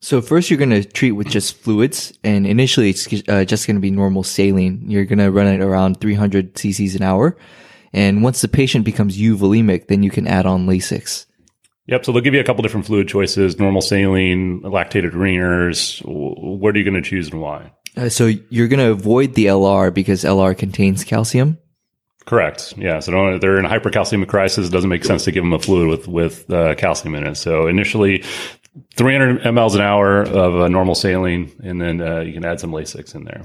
So 0.00 0.20
first 0.20 0.50
you're 0.50 0.58
going 0.58 0.70
to 0.70 0.84
treat 0.84 1.12
with 1.12 1.28
just 1.28 1.56
fluids 1.56 2.12
and 2.22 2.46
initially 2.46 2.90
it's 2.90 3.06
uh, 3.28 3.44
just 3.44 3.66
going 3.66 3.76
to 3.76 3.80
be 3.80 3.90
normal 3.90 4.22
saline. 4.22 4.84
You're 4.86 5.06
going 5.06 5.18
to 5.18 5.30
run 5.30 5.46
it 5.46 5.60
around 5.60 6.00
300 6.00 6.54
cc's 6.54 6.94
an 6.94 7.02
hour. 7.02 7.36
And 7.94 8.22
once 8.22 8.42
the 8.42 8.48
patient 8.48 8.84
becomes 8.84 9.18
euvolemic, 9.18 9.86
then 9.86 10.02
you 10.02 10.10
can 10.10 10.26
add 10.26 10.46
on 10.46 10.66
Lasix. 10.66 11.26
Yep. 11.86 12.04
So 12.04 12.12
they'll 12.12 12.22
give 12.22 12.34
you 12.34 12.40
a 12.40 12.44
couple 12.44 12.62
different 12.62 12.86
fluid 12.86 13.08
choices: 13.08 13.58
normal 13.58 13.82
saline, 13.82 14.62
lactated 14.62 15.14
Ringer's. 15.14 16.00
What 16.04 16.74
are 16.74 16.78
you 16.78 16.84
going 16.84 17.00
to 17.00 17.08
choose 17.08 17.30
and 17.30 17.40
why? 17.40 17.72
Uh, 17.96 18.08
so 18.08 18.26
you're 18.50 18.68
going 18.68 18.84
to 18.84 18.90
avoid 18.90 19.34
the 19.34 19.46
LR 19.46 19.92
because 19.92 20.24
LR 20.24 20.56
contains 20.56 21.04
calcium. 21.04 21.58
Correct. 22.26 22.74
Yeah. 22.76 23.00
So 23.00 23.38
they're 23.38 23.58
in 23.58 23.66
a 23.66 23.68
hypercalcemic 23.68 24.28
crisis. 24.28 24.68
It 24.68 24.72
doesn't 24.72 24.90
make 24.90 25.04
sense 25.04 25.24
to 25.24 25.32
give 25.32 25.44
them 25.44 25.52
a 25.52 25.58
fluid 25.58 25.88
with 25.88 26.08
with 26.08 26.50
uh, 26.50 26.74
calcium 26.74 27.14
in 27.14 27.26
it. 27.26 27.34
So 27.34 27.66
initially, 27.66 28.24
300 28.94 29.42
mLs 29.42 29.74
an 29.74 29.82
hour 29.82 30.22
of 30.22 30.54
a 30.54 30.68
normal 30.68 30.94
saline, 30.94 31.52
and 31.62 31.80
then 31.80 32.00
uh, 32.00 32.20
you 32.20 32.32
can 32.32 32.44
add 32.44 32.60
some 32.60 32.72
Lasix 32.72 33.14
in 33.14 33.24
there. 33.24 33.42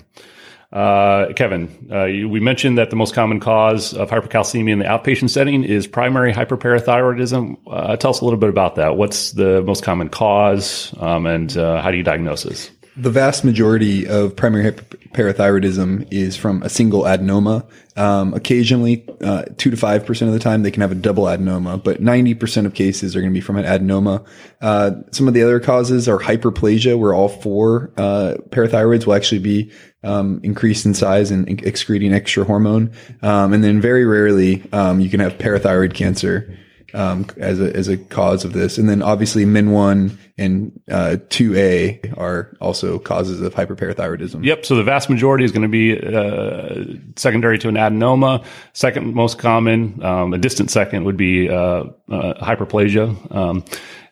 Uh, 0.71 1.33
Kevin, 1.33 1.89
uh, 1.91 2.05
you, 2.05 2.29
we 2.29 2.39
mentioned 2.39 2.77
that 2.77 2.91
the 2.91 2.95
most 2.95 3.15
common 3.15 3.39
cause 3.39 3.93
of 3.93 4.09
hypercalcemia 4.09 4.71
in 4.71 4.79
the 4.79 4.85
outpatient 4.85 5.31
setting 5.31 5.63
is 5.63 5.87
primary 5.87 6.31
hyperparathyroidism. 6.31 7.57
Uh, 7.67 7.95
tell 7.97 8.11
us 8.11 8.21
a 8.21 8.23
little 8.23 8.39
bit 8.39 8.49
about 8.49 8.75
that. 8.75 8.95
What's 8.95 9.31
the 9.31 9.63
most 9.63 9.83
common 9.83 10.09
cause, 10.09 10.93
um, 10.99 11.25
and 11.25 11.55
uh, 11.57 11.81
how 11.81 11.89
do 11.89 11.97
you 11.97 12.03
diagnose 12.03 12.43
this? 12.43 12.69
The 13.01 13.11
vast 13.11 13.45
majority 13.45 14.05
of 14.05 14.35
primary 14.35 14.69
hyperparathyroidism 14.69 16.09
is 16.11 16.35
from 16.35 16.61
a 16.63 16.69
single 16.69 17.03
adenoma. 17.03 17.65
Um, 17.95 18.33
occasionally, 18.33 19.05
uh, 19.21 19.45
two 19.55 19.71
to 19.71 19.77
five 19.77 20.05
percent 20.05 20.27
of 20.27 20.33
the 20.33 20.39
time, 20.39 20.63
they 20.63 20.71
can 20.71 20.81
have 20.81 20.91
a 20.91 20.95
double 20.95 21.23
adenoma, 21.23 21.81
but 21.81 22.01
ninety 22.01 22.33
percent 22.33 22.67
of 22.67 22.73
cases 22.73 23.15
are 23.15 23.21
going 23.21 23.31
to 23.31 23.33
be 23.33 23.39
from 23.39 23.55
an 23.55 23.63
adenoma. 23.63 24.25
Uh, 24.59 24.91
some 25.11 25.29
of 25.29 25.33
the 25.33 25.43
other 25.43 25.61
causes 25.61 26.09
are 26.09 26.19
hyperplasia, 26.19 26.99
where 26.99 27.13
all 27.13 27.29
four 27.29 27.93
uh, 27.95 28.35
parathyroids 28.49 29.05
will 29.05 29.13
actually 29.13 29.39
be 29.39 29.71
um, 30.03 30.41
increased 30.43 30.85
in 30.85 30.93
size 30.93 31.31
and 31.31 31.47
excreting 31.65 32.13
extra 32.13 32.43
hormone, 32.43 32.91
um, 33.21 33.53
and 33.53 33.63
then 33.63 33.79
very 33.79 34.03
rarely 34.03 34.61
um, 34.73 34.99
you 34.99 35.09
can 35.09 35.21
have 35.21 35.37
parathyroid 35.37 35.93
cancer 35.93 36.53
um, 36.93 37.25
as 37.37 37.59
a 37.59 37.75
as 37.75 37.87
a 37.87 37.97
cause 37.97 38.45
of 38.45 38.53
this. 38.53 38.77
And 38.77 38.89
then 38.89 39.01
obviously 39.01 39.45
MEN1 39.45 40.17
and 40.37 40.79
uh, 40.89 41.17
2A 41.27 42.17
are 42.17 42.55
also 42.61 42.99
causes 42.99 43.41
of 43.41 43.53
hyperparathyroidism. 43.53 44.43
Yep. 44.43 44.65
So 44.65 44.75
the 44.75 44.83
vast 44.83 45.09
majority 45.09 45.43
is 45.43 45.51
going 45.51 45.63
to 45.63 45.67
be 45.67 45.99
uh, 45.99 46.97
secondary 47.15 47.59
to 47.59 47.67
an 47.67 47.75
adenoma. 47.75 48.45
Second 48.73 49.13
most 49.13 49.37
common, 49.37 50.03
um, 50.03 50.33
a 50.33 50.37
distant 50.37 50.71
second 50.71 51.05
would 51.05 51.17
be 51.17 51.49
uh, 51.49 51.85
uh 52.09 52.33
hyperplasia. 52.43 53.35
Um, 53.35 53.65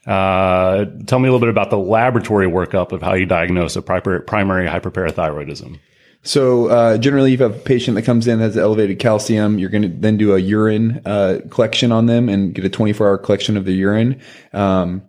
uh, 0.06 0.86
tell 1.06 1.20
me 1.20 1.28
a 1.28 1.32
little 1.32 1.40
bit 1.40 1.50
about 1.50 1.70
the 1.70 1.78
laboratory 1.78 2.48
workup 2.48 2.94
of 2.94 3.02
how 3.02 3.14
you 3.14 3.26
diagnose 3.26 3.76
a 3.76 3.82
primary 3.82 4.68
hyperparathyroidism. 4.68 5.80
So 6.24 6.68
uh, 6.68 6.98
generally, 6.98 7.34
if 7.34 7.40
you 7.40 7.46
have 7.46 7.56
a 7.56 7.60
patient 7.60 7.96
that 7.96 8.02
comes 8.02 8.28
in 8.28 8.40
that 8.40 8.46
has 8.46 8.58
elevated 8.58 9.00
calcium, 9.00 9.60
you're 9.60 9.70
going 9.70 9.84
to 9.84 9.88
then 9.90 10.18
do 10.18 10.36
a 10.36 10.40
urine 10.40 11.02
uh, 11.06 11.40
collection 11.50 11.92
on 11.92 12.06
them 12.06 12.28
and 12.28 12.54
get 12.54 12.66
a 12.66 12.70
24 12.70 13.08
hour 13.08 13.18
collection 13.18 13.56
of 13.56 13.64
the 13.66 13.72
urine, 13.74 14.20
um, 14.52 15.04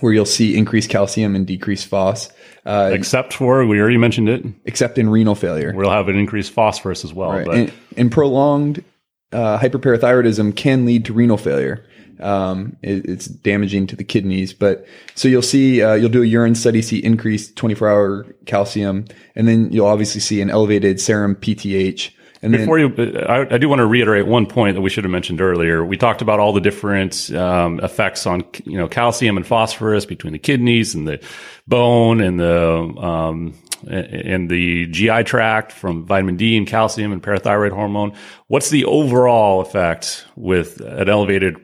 where 0.00 0.12
you'll 0.12 0.24
see 0.24 0.56
increased 0.56 0.88
calcium 0.88 1.36
and 1.36 1.46
decreased 1.46 1.86
phos, 1.86 2.30
uh, 2.64 2.90
Except 2.92 3.32
for, 3.34 3.66
we 3.66 3.80
already 3.80 3.98
mentioned 3.98 4.28
it, 4.28 4.44
except 4.64 4.96
in 4.96 5.08
renal 5.10 5.34
failure. 5.34 5.72
we'll 5.74 5.90
have 5.90 6.08
an 6.08 6.16
increased 6.16 6.52
phosphorus 6.52 7.04
as 7.04 7.12
well. 7.12 7.32
Right. 7.32 7.46
But 7.46 7.54
And, 7.56 7.72
and 7.96 8.12
prolonged 8.12 8.84
uh, 9.32 9.58
hyperparathyroidism 9.58 10.54
can 10.56 10.84
lead 10.86 11.04
to 11.06 11.12
renal 11.12 11.36
failure. 11.36 11.84
Um, 12.20 12.76
it- 12.82 13.04
it's 13.06 13.26
damaging 13.26 13.86
to 13.88 13.96
the 13.96 14.04
kidneys, 14.04 14.52
but 14.52 14.86
so 15.14 15.26
you'll 15.28 15.42
see, 15.42 15.82
uh, 15.82 15.94
you'll 15.94 16.08
do 16.08 16.22
a 16.22 16.26
urine 16.26 16.54
study, 16.54 16.80
see 16.82 16.98
increased 16.98 17.56
24 17.56 17.88
hour 17.88 18.26
calcium, 18.46 19.06
and 19.34 19.48
then 19.48 19.70
you'll 19.72 19.86
obviously 19.86 20.20
see 20.20 20.40
an 20.40 20.48
elevated 20.50 21.00
serum 21.00 21.34
PTH. 21.34 22.10
And 22.44 22.52
then, 22.52 22.60
Before 22.62 22.78
you, 22.78 22.92
I, 23.28 23.54
I 23.54 23.58
do 23.58 23.68
want 23.68 23.78
to 23.78 23.86
reiterate 23.86 24.26
one 24.26 24.46
point 24.46 24.74
that 24.74 24.80
we 24.80 24.90
should 24.90 25.04
have 25.04 25.10
mentioned 25.12 25.40
earlier. 25.40 25.84
We 25.84 25.96
talked 25.96 26.22
about 26.22 26.40
all 26.40 26.52
the 26.52 26.60
different 26.60 27.32
um, 27.32 27.78
effects 27.80 28.26
on 28.26 28.44
you 28.64 28.76
know 28.78 28.88
calcium 28.88 29.36
and 29.36 29.46
phosphorus 29.46 30.04
between 30.06 30.32
the 30.32 30.40
kidneys 30.40 30.92
and 30.94 31.06
the 31.06 31.20
bone 31.68 32.20
and 32.20 32.40
the 32.40 32.78
um, 32.98 33.54
and 33.86 34.48
the 34.48 34.86
GI 34.86 35.24
tract 35.24 35.72
from 35.72 36.04
vitamin 36.04 36.36
D 36.36 36.56
and 36.56 36.66
calcium 36.66 37.12
and 37.12 37.22
parathyroid 37.22 37.72
hormone. 37.72 38.12
What's 38.48 38.70
the 38.70 38.84
overall 38.84 39.60
effect 39.60 40.26
with 40.36 40.80
an 40.80 41.08
elevated 41.08 41.56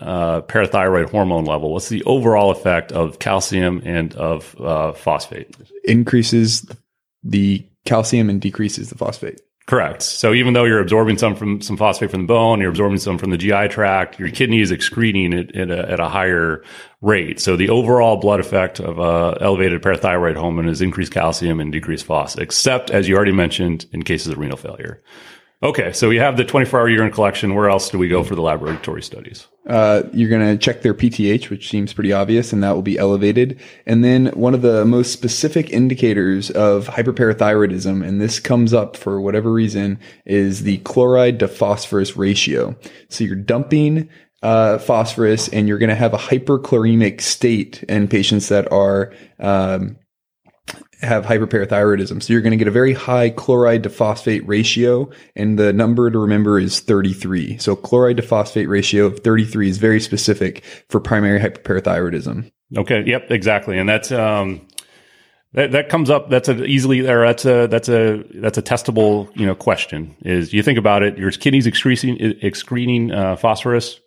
uh, 0.00 0.42
parathyroid 0.42 1.10
hormone 1.10 1.44
level? 1.44 1.72
What's 1.72 1.88
the 1.88 2.02
overall 2.04 2.50
effect 2.50 2.92
of 2.92 3.18
calcium 3.18 3.82
and 3.84 4.14
of 4.14 4.58
uh, 4.60 4.92
phosphate? 4.92 5.56
increases 5.84 6.66
the 7.22 7.66
calcium 7.84 8.30
and 8.30 8.40
decreases 8.40 8.88
the 8.90 8.98
phosphate. 8.98 9.40
Correct. 9.66 10.02
So 10.02 10.34
even 10.34 10.52
though 10.52 10.64
you're 10.64 10.80
absorbing 10.80 11.16
some 11.16 11.34
from 11.34 11.62
some 11.62 11.78
phosphate 11.78 12.10
from 12.10 12.22
the 12.22 12.26
bone, 12.26 12.60
you're 12.60 12.68
absorbing 12.68 12.98
some 12.98 13.16
from 13.16 13.30
the 13.30 13.38
GI 13.38 13.68
tract, 13.68 14.18
your 14.18 14.28
kidney 14.28 14.60
is 14.60 14.70
excreting 14.70 15.32
it 15.32 15.56
at 15.56 15.70
a, 15.70 15.90
at 15.90 16.00
a 16.00 16.08
higher 16.08 16.62
rate. 17.00 17.40
So 17.40 17.56
the 17.56 17.70
overall 17.70 18.16
blood 18.18 18.40
effect 18.40 18.78
of 18.78 19.00
uh, 19.00 19.38
elevated 19.40 19.80
parathyroid 19.80 20.36
hormone 20.36 20.68
is 20.68 20.82
increased 20.82 21.12
calcium 21.12 21.60
and 21.60 21.72
decreased 21.72 22.04
phos, 22.04 22.36
except 22.36 22.90
as 22.90 23.08
you 23.08 23.16
already 23.16 23.32
mentioned 23.32 23.86
in 23.90 24.02
cases 24.02 24.28
of 24.28 24.38
renal 24.38 24.58
failure. 24.58 25.02
Okay, 25.62 25.92
so 25.92 26.08
we 26.10 26.16
have 26.16 26.36
the 26.36 26.44
24-hour 26.44 26.90
urine 26.90 27.10
collection. 27.10 27.54
Where 27.54 27.70
else 27.70 27.88
do 27.88 27.96
we 27.96 28.08
go 28.08 28.22
for 28.22 28.34
the 28.34 28.42
laboratory 28.42 29.02
studies? 29.02 29.46
Uh, 29.66 30.02
you're 30.12 30.28
going 30.28 30.46
to 30.46 30.58
check 30.58 30.82
their 30.82 30.92
PTH, 30.92 31.48
which 31.48 31.70
seems 31.70 31.94
pretty 31.94 32.12
obvious, 32.12 32.52
and 32.52 32.62
that 32.62 32.74
will 32.74 32.82
be 32.82 32.98
elevated. 32.98 33.58
And 33.86 34.04
then 34.04 34.26
one 34.26 34.52
of 34.52 34.60
the 34.60 34.84
most 34.84 35.12
specific 35.12 35.70
indicators 35.70 36.50
of 36.50 36.88
hyperparathyroidism, 36.88 38.06
and 38.06 38.20
this 38.20 38.40
comes 38.40 38.74
up 38.74 38.94
for 38.96 39.20
whatever 39.22 39.50
reason, 39.50 39.98
is 40.26 40.64
the 40.64 40.78
chloride 40.78 41.38
to 41.38 41.48
phosphorus 41.48 42.14
ratio. 42.14 42.76
So 43.08 43.24
you're 43.24 43.36
dumping 43.36 44.10
uh, 44.42 44.76
phosphorus, 44.76 45.48
and 45.48 45.66
you're 45.66 45.78
going 45.78 45.88
to 45.88 45.94
have 45.94 46.12
a 46.12 46.18
hyperchloremic 46.18 47.22
state 47.22 47.82
in 47.84 48.06
patients 48.08 48.50
that 48.50 48.70
are 48.70 49.14
um, 49.40 49.96
have 51.04 51.24
hyperparathyroidism. 51.24 52.22
So 52.22 52.32
you're 52.32 52.42
going 52.42 52.52
to 52.52 52.56
get 52.56 52.68
a 52.68 52.72
very 52.72 52.92
high 52.92 53.30
chloride 53.30 53.82
to 53.84 53.90
phosphate 53.90 54.46
ratio. 54.46 55.10
And 55.36 55.58
the 55.58 55.72
number 55.72 56.10
to 56.10 56.18
remember 56.18 56.58
is 56.58 56.80
33. 56.80 57.58
So 57.58 57.76
chloride 57.76 58.16
to 58.16 58.22
phosphate 58.22 58.68
ratio 58.68 59.06
of 59.06 59.20
33 59.20 59.68
is 59.68 59.78
very 59.78 60.00
specific 60.00 60.64
for 60.88 61.00
primary 61.00 61.40
hyperparathyroidism. 61.40 62.50
Okay. 62.76 63.04
Yep. 63.06 63.30
Exactly. 63.30 63.78
And 63.78 63.88
that's 63.88 64.10
um, 64.10 64.66
that 65.54 65.70
that 65.70 65.88
comes 65.88 66.10
up. 66.10 66.30
That's 66.30 66.48
a 66.48 66.64
easily 66.64 67.08
or 67.08 67.26
that's 67.26 67.44
a 67.44 67.66
that's 67.68 67.88
a 67.88 68.24
that's 68.34 68.58
a 68.58 68.62
testable 68.62 69.34
you 69.36 69.46
know 69.46 69.54
question. 69.54 70.14
Is 70.24 70.52
you 70.52 70.62
think 70.62 70.78
about 70.78 71.02
it, 71.02 71.16
your 71.16 71.30
kidneys 71.30 71.66
excreting 71.66 72.16
excreting 72.42 73.12
uh, 73.12 73.36
phosphorus, 73.36 74.00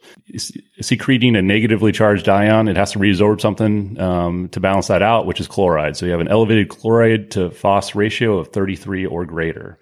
secreting 0.82 1.36
a 1.38 1.42
negatively 1.42 1.94
charged 1.94 2.28
ion. 2.28 2.68
It 2.68 2.76
has 2.76 2.92
to 2.92 3.00
reabsorb 3.00 3.40
something 3.40 4.00
um, 4.00 4.50
to 4.50 4.60
balance 4.60 4.88
that 4.88 5.02
out, 5.02 5.26
which 5.26 5.40
is 5.40 5.48
chloride. 5.48 5.96
So 5.96 6.06
you 6.06 6.12
have 6.12 6.22
an 6.22 6.28
elevated 6.28 6.68
chloride 6.68 7.32
to 7.32 7.50
phos 7.50 7.96
ratio 7.96 8.38
of 8.38 8.50
33 8.50 9.06
or 9.06 9.26
greater. 9.26 9.80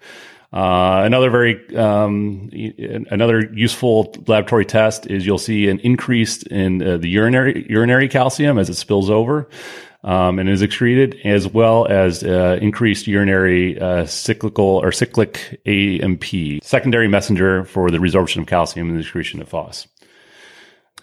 Uh, 0.52 1.02
another 1.04 1.28
very 1.28 1.76
um, 1.76 2.48
another 3.10 3.40
useful 3.52 4.14
laboratory 4.28 4.64
test 4.64 5.08
is 5.08 5.26
you'll 5.26 5.36
see 5.36 5.68
an 5.68 5.80
increase 5.80 6.44
in 6.44 6.80
uh, 6.80 6.96
the 6.96 7.08
urinary 7.08 7.66
urinary 7.68 8.08
calcium 8.08 8.56
as 8.56 8.70
it 8.70 8.74
spills 8.74 9.10
over 9.10 9.48
um, 10.06 10.38
and 10.38 10.48
is 10.48 10.62
excreted, 10.62 11.20
as 11.24 11.48
well 11.48 11.86
as 11.86 12.22
uh, 12.22 12.58
increased 12.62 13.08
urinary 13.08 13.78
uh, 13.78 14.06
cyclical 14.06 14.64
or 14.64 14.92
cyclic 14.92 15.60
AMP, 15.66 16.24
secondary 16.62 17.08
messenger 17.08 17.64
for 17.64 17.90
the 17.90 17.98
resorption 17.98 18.40
of 18.40 18.46
calcium 18.46 18.88
and 18.88 18.96
the 18.96 19.02
excretion 19.02 19.42
of 19.42 19.48
phos. 19.48 19.88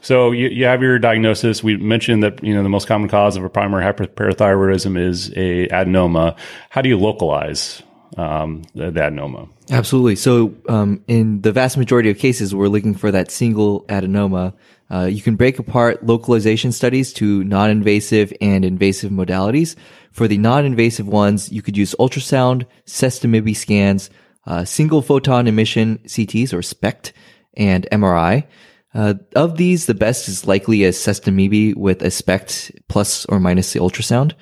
So 0.02 0.32
you, 0.32 0.48
you 0.48 0.66
have 0.66 0.82
your 0.82 1.00
diagnosis. 1.00 1.64
We 1.64 1.78
mentioned 1.78 2.24
that 2.24 2.44
you 2.44 2.54
know 2.54 2.64
the 2.64 2.70
most 2.70 2.88
common 2.88 3.10
cause 3.10 3.36
of 3.38 3.44
a 3.44 3.50
primary 3.50 3.84
hyperparathyroidism 3.84 4.98
is 4.98 5.30
a 5.32 5.68
adenoma. 5.68 6.38
How 6.70 6.82
do 6.82 6.90
you 6.90 6.98
localize 6.98 7.84
um, 8.18 8.64
the, 8.74 8.92
the 8.92 9.00
adenoma? 9.02 9.50
Absolutely. 9.70 10.16
So, 10.16 10.56
um, 10.68 11.04
in 11.08 11.42
the 11.42 11.52
vast 11.52 11.78
majority 11.78 12.10
of 12.10 12.18
cases, 12.18 12.54
we're 12.54 12.68
looking 12.68 12.96
for 12.96 13.12
that 13.12 13.32
single 13.32 13.84
adenoma. 13.84 14.54
Uh, 14.94 15.06
you 15.06 15.24
can 15.24 15.36
break 15.36 15.58
apart 15.58 16.06
localization 16.06 16.72
studies 16.72 17.12
to 17.14 17.44
non-invasive 17.46 18.32
and 18.40 18.64
invasive 18.64 19.12
modalities. 19.12 19.76
For 20.12 20.28
the 20.28 20.38
non-invasive 20.38 21.08
ones, 21.08 21.52
you 21.52 21.64
could 21.64 21.76
use 21.76 21.96
ultrasound, 22.00 22.68
sestamibi 22.86 23.56
scans, 23.56 24.12
uh, 24.46 24.66
single 24.66 25.02
photon 25.02 25.48
emission 25.48 25.98
CTs 26.06 26.54
or 26.54 26.62
SPECT, 26.62 27.12
and 27.56 27.88
MRI. 27.92 28.46
Uh, 28.94 29.16
of 29.36 29.58
these, 29.58 29.88
the 29.88 29.96
best 29.96 30.28
is 30.28 30.46
likely 30.46 30.84
a 30.84 30.90
sestamibi 30.90 31.76
with 31.76 32.04
a 32.04 32.12
SPECT 32.12 32.72
plus 32.88 33.26
or 33.26 33.40
minus 33.40 33.74
the 33.74 33.80
ultrasound. 33.80 34.34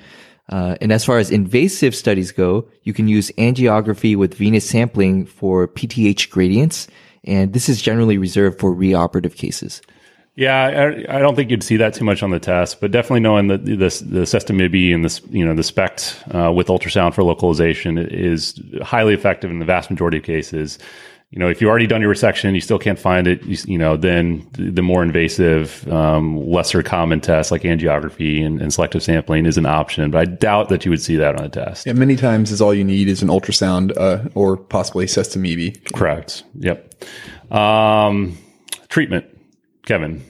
Uh, 0.50 0.76
and 0.82 0.92
as 0.92 1.02
far 1.02 1.16
as 1.16 1.30
invasive 1.30 1.94
studies 1.94 2.30
go, 2.30 2.68
you 2.82 2.92
can 2.92 3.08
use 3.08 3.30
angiography 3.38 4.14
with 4.14 4.34
venous 4.34 4.68
sampling 4.68 5.24
for 5.24 5.66
PTH 5.66 6.28
gradients, 6.28 6.88
and 7.24 7.54
this 7.54 7.70
is 7.70 7.80
generally 7.80 8.18
reserved 8.18 8.60
for 8.60 8.74
reoperative 8.74 9.36
cases. 9.36 9.80
Yeah, 10.34 11.02
I, 11.08 11.16
I 11.16 11.18
don't 11.18 11.36
think 11.36 11.50
you'd 11.50 11.62
see 11.62 11.76
that 11.76 11.92
too 11.92 12.04
much 12.04 12.22
on 12.22 12.30
the 12.30 12.40
test, 12.40 12.80
but 12.80 12.90
definitely 12.90 13.20
knowing 13.20 13.48
that 13.48 13.66
the 13.66 13.76
the 13.76 14.22
sestamibi 14.22 14.94
and 14.94 15.04
this 15.04 15.20
you 15.30 15.44
know 15.44 15.54
the 15.54 15.62
SPECT 15.62 16.24
uh, 16.34 16.52
with 16.52 16.68
ultrasound 16.68 17.12
for 17.14 17.22
localization 17.22 17.98
is 17.98 18.58
highly 18.82 19.12
effective 19.12 19.50
in 19.50 19.58
the 19.58 19.66
vast 19.66 19.90
majority 19.90 20.18
of 20.18 20.24
cases. 20.24 20.78
You 21.32 21.38
know, 21.38 21.48
if 21.48 21.60
you've 21.60 21.70
already 21.70 21.86
done 21.86 22.02
your 22.02 22.12
resection, 22.12 22.54
you 22.54 22.60
still 22.60 22.78
can't 22.78 22.98
find 22.98 23.26
it. 23.26 23.42
You, 23.44 23.56
you 23.66 23.78
know, 23.78 23.96
then 23.96 24.46
the, 24.52 24.70
the 24.70 24.82
more 24.82 25.02
invasive, 25.02 25.90
um, 25.90 26.46
lesser 26.46 26.82
common 26.82 27.22
tests 27.22 27.50
like 27.50 27.62
angiography 27.62 28.44
and, 28.44 28.60
and, 28.60 28.70
selective 28.70 29.02
sampling 29.02 29.46
is 29.46 29.56
an 29.56 29.64
option. 29.64 30.10
But 30.10 30.18
I 30.18 30.24
doubt 30.26 30.68
that 30.68 30.84
you 30.84 30.90
would 30.90 31.00
see 31.00 31.16
that 31.16 31.38
on 31.38 31.46
a 31.46 31.48
test. 31.48 31.86
Yeah, 31.86 31.94
many 31.94 32.16
times 32.16 32.50
is 32.50 32.60
all 32.60 32.74
you 32.74 32.84
need 32.84 33.08
is 33.08 33.22
an 33.22 33.28
ultrasound 33.28 33.96
uh, 33.96 34.28
or 34.34 34.58
possibly 34.58 35.06
sestamibi. 35.06 35.94
Correct. 35.94 36.44
Yep. 36.58 37.02
Um, 37.50 38.36
treatment. 38.90 39.24
Kevin. 39.84 40.24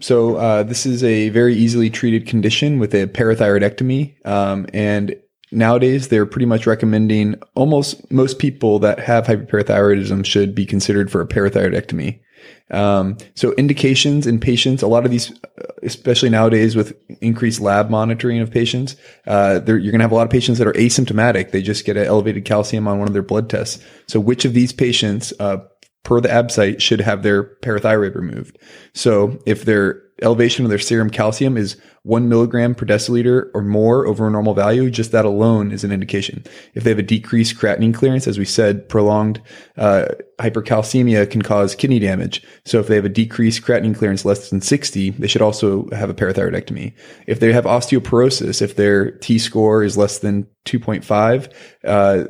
So 0.00 0.36
uh, 0.36 0.62
this 0.64 0.86
is 0.86 1.02
a 1.04 1.28
very 1.30 1.54
easily 1.54 1.88
treated 1.88 2.26
condition 2.26 2.78
with 2.78 2.94
a 2.94 3.06
parathyroidectomy, 3.06 4.26
um, 4.26 4.66
and 4.74 5.16
nowadays 5.52 6.08
they're 6.08 6.26
pretty 6.26 6.46
much 6.46 6.66
recommending 6.66 7.36
almost 7.54 8.10
most 8.10 8.38
people 8.38 8.78
that 8.80 8.98
have 8.98 9.26
hyperparathyroidism 9.26 10.26
should 10.26 10.54
be 10.54 10.66
considered 10.66 11.10
for 11.10 11.20
a 11.20 11.26
parathyroidectomy. 11.26 12.20
Um, 12.70 13.18
so 13.34 13.52
indications 13.54 14.26
in 14.26 14.40
patients, 14.40 14.82
a 14.82 14.86
lot 14.86 15.04
of 15.04 15.10
these, 15.10 15.32
especially 15.82 16.30
nowadays 16.30 16.74
with 16.74 16.94
increased 17.20 17.60
lab 17.60 17.90
monitoring 17.90 18.40
of 18.40 18.50
patients, 18.50 18.96
uh, 19.26 19.60
you're 19.66 19.78
going 19.80 19.98
to 19.98 20.04
have 20.04 20.12
a 20.12 20.14
lot 20.14 20.26
of 20.26 20.30
patients 20.30 20.58
that 20.58 20.66
are 20.66 20.72
asymptomatic. 20.72 21.50
They 21.50 21.62
just 21.62 21.84
get 21.84 21.96
an 21.96 22.06
elevated 22.06 22.44
calcium 22.44 22.88
on 22.88 22.98
one 22.98 23.08
of 23.08 23.14
their 23.14 23.22
blood 23.22 23.50
tests. 23.50 23.82
So 24.08 24.18
which 24.18 24.44
of 24.44 24.54
these 24.54 24.72
patients, 24.72 25.32
uh, 25.38 25.58
per 26.04 26.20
the 26.20 26.28
ABSITE 26.28 26.80
should 26.80 27.00
have 27.00 27.22
their 27.22 27.42
parathyroid 27.42 28.14
removed. 28.14 28.58
So 28.92 29.38
if 29.46 29.64
their 29.64 30.04
elevation 30.22 30.64
of 30.64 30.68
their 30.68 30.78
serum 30.78 31.10
calcium 31.10 31.56
is 31.56 31.76
one 32.02 32.28
milligram 32.28 32.74
per 32.74 32.86
deciliter 32.86 33.50
or 33.52 33.62
more 33.62 34.06
over 34.06 34.28
a 34.28 34.30
normal 34.30 34.54
value, 34.54 34.90
just 34.90 35.10
that 35.12 35.24
alone 35.24 35.72
is 35.72 35.82
an 35.82 35.90
indication. 35.90 36.44
If 36.74 36.84
they 36.84 36.90
have 36.90 36.98
a 36.98 37.02
decreased 37.02 37.56
creatinine 37.56 37.94
clearance, 37.94 38.26
as 38.26 38.38
we 38.38 38.44
said, 38.44 38.88
prolonged 38.88 39.40
uh, 39.76 40.06
hypercalcemia 40.38 41.28
can 41.30 41.42
cause 41.42 41.74
kidney 41.74 41.98
damage. 41.98 42.44
So 42.64 42.78
if 42.78 42.86
they 42.86 42.94
have 42.94 43.04
a 43.04 43.10
decreased 43.10 43.62
creatinine 43.62 43.96
clearance 43.96 44.24
less 44.24 44.50
than 44.50 44.60
60, 44.60 45.10
they 45.10 45.26
should 45.26 45.42
also 45.42 45.88
have 45.90 46.10
a 46.10 46.14
parathyroidectomy. 46.14 46.92
If 47.26 47.40
they 47.40 47.52
have 47.52 47.64
osteoporosis, 47.64 48.62
if 48.62 48.76
their 48.76 49.12
T 49.12 49.38
score 49.38 49.82
is 49.82 49.96
less 49.96 50.18
than 50.18 50.46
2.5, 50.66 51.52
uh, 51.84 52.28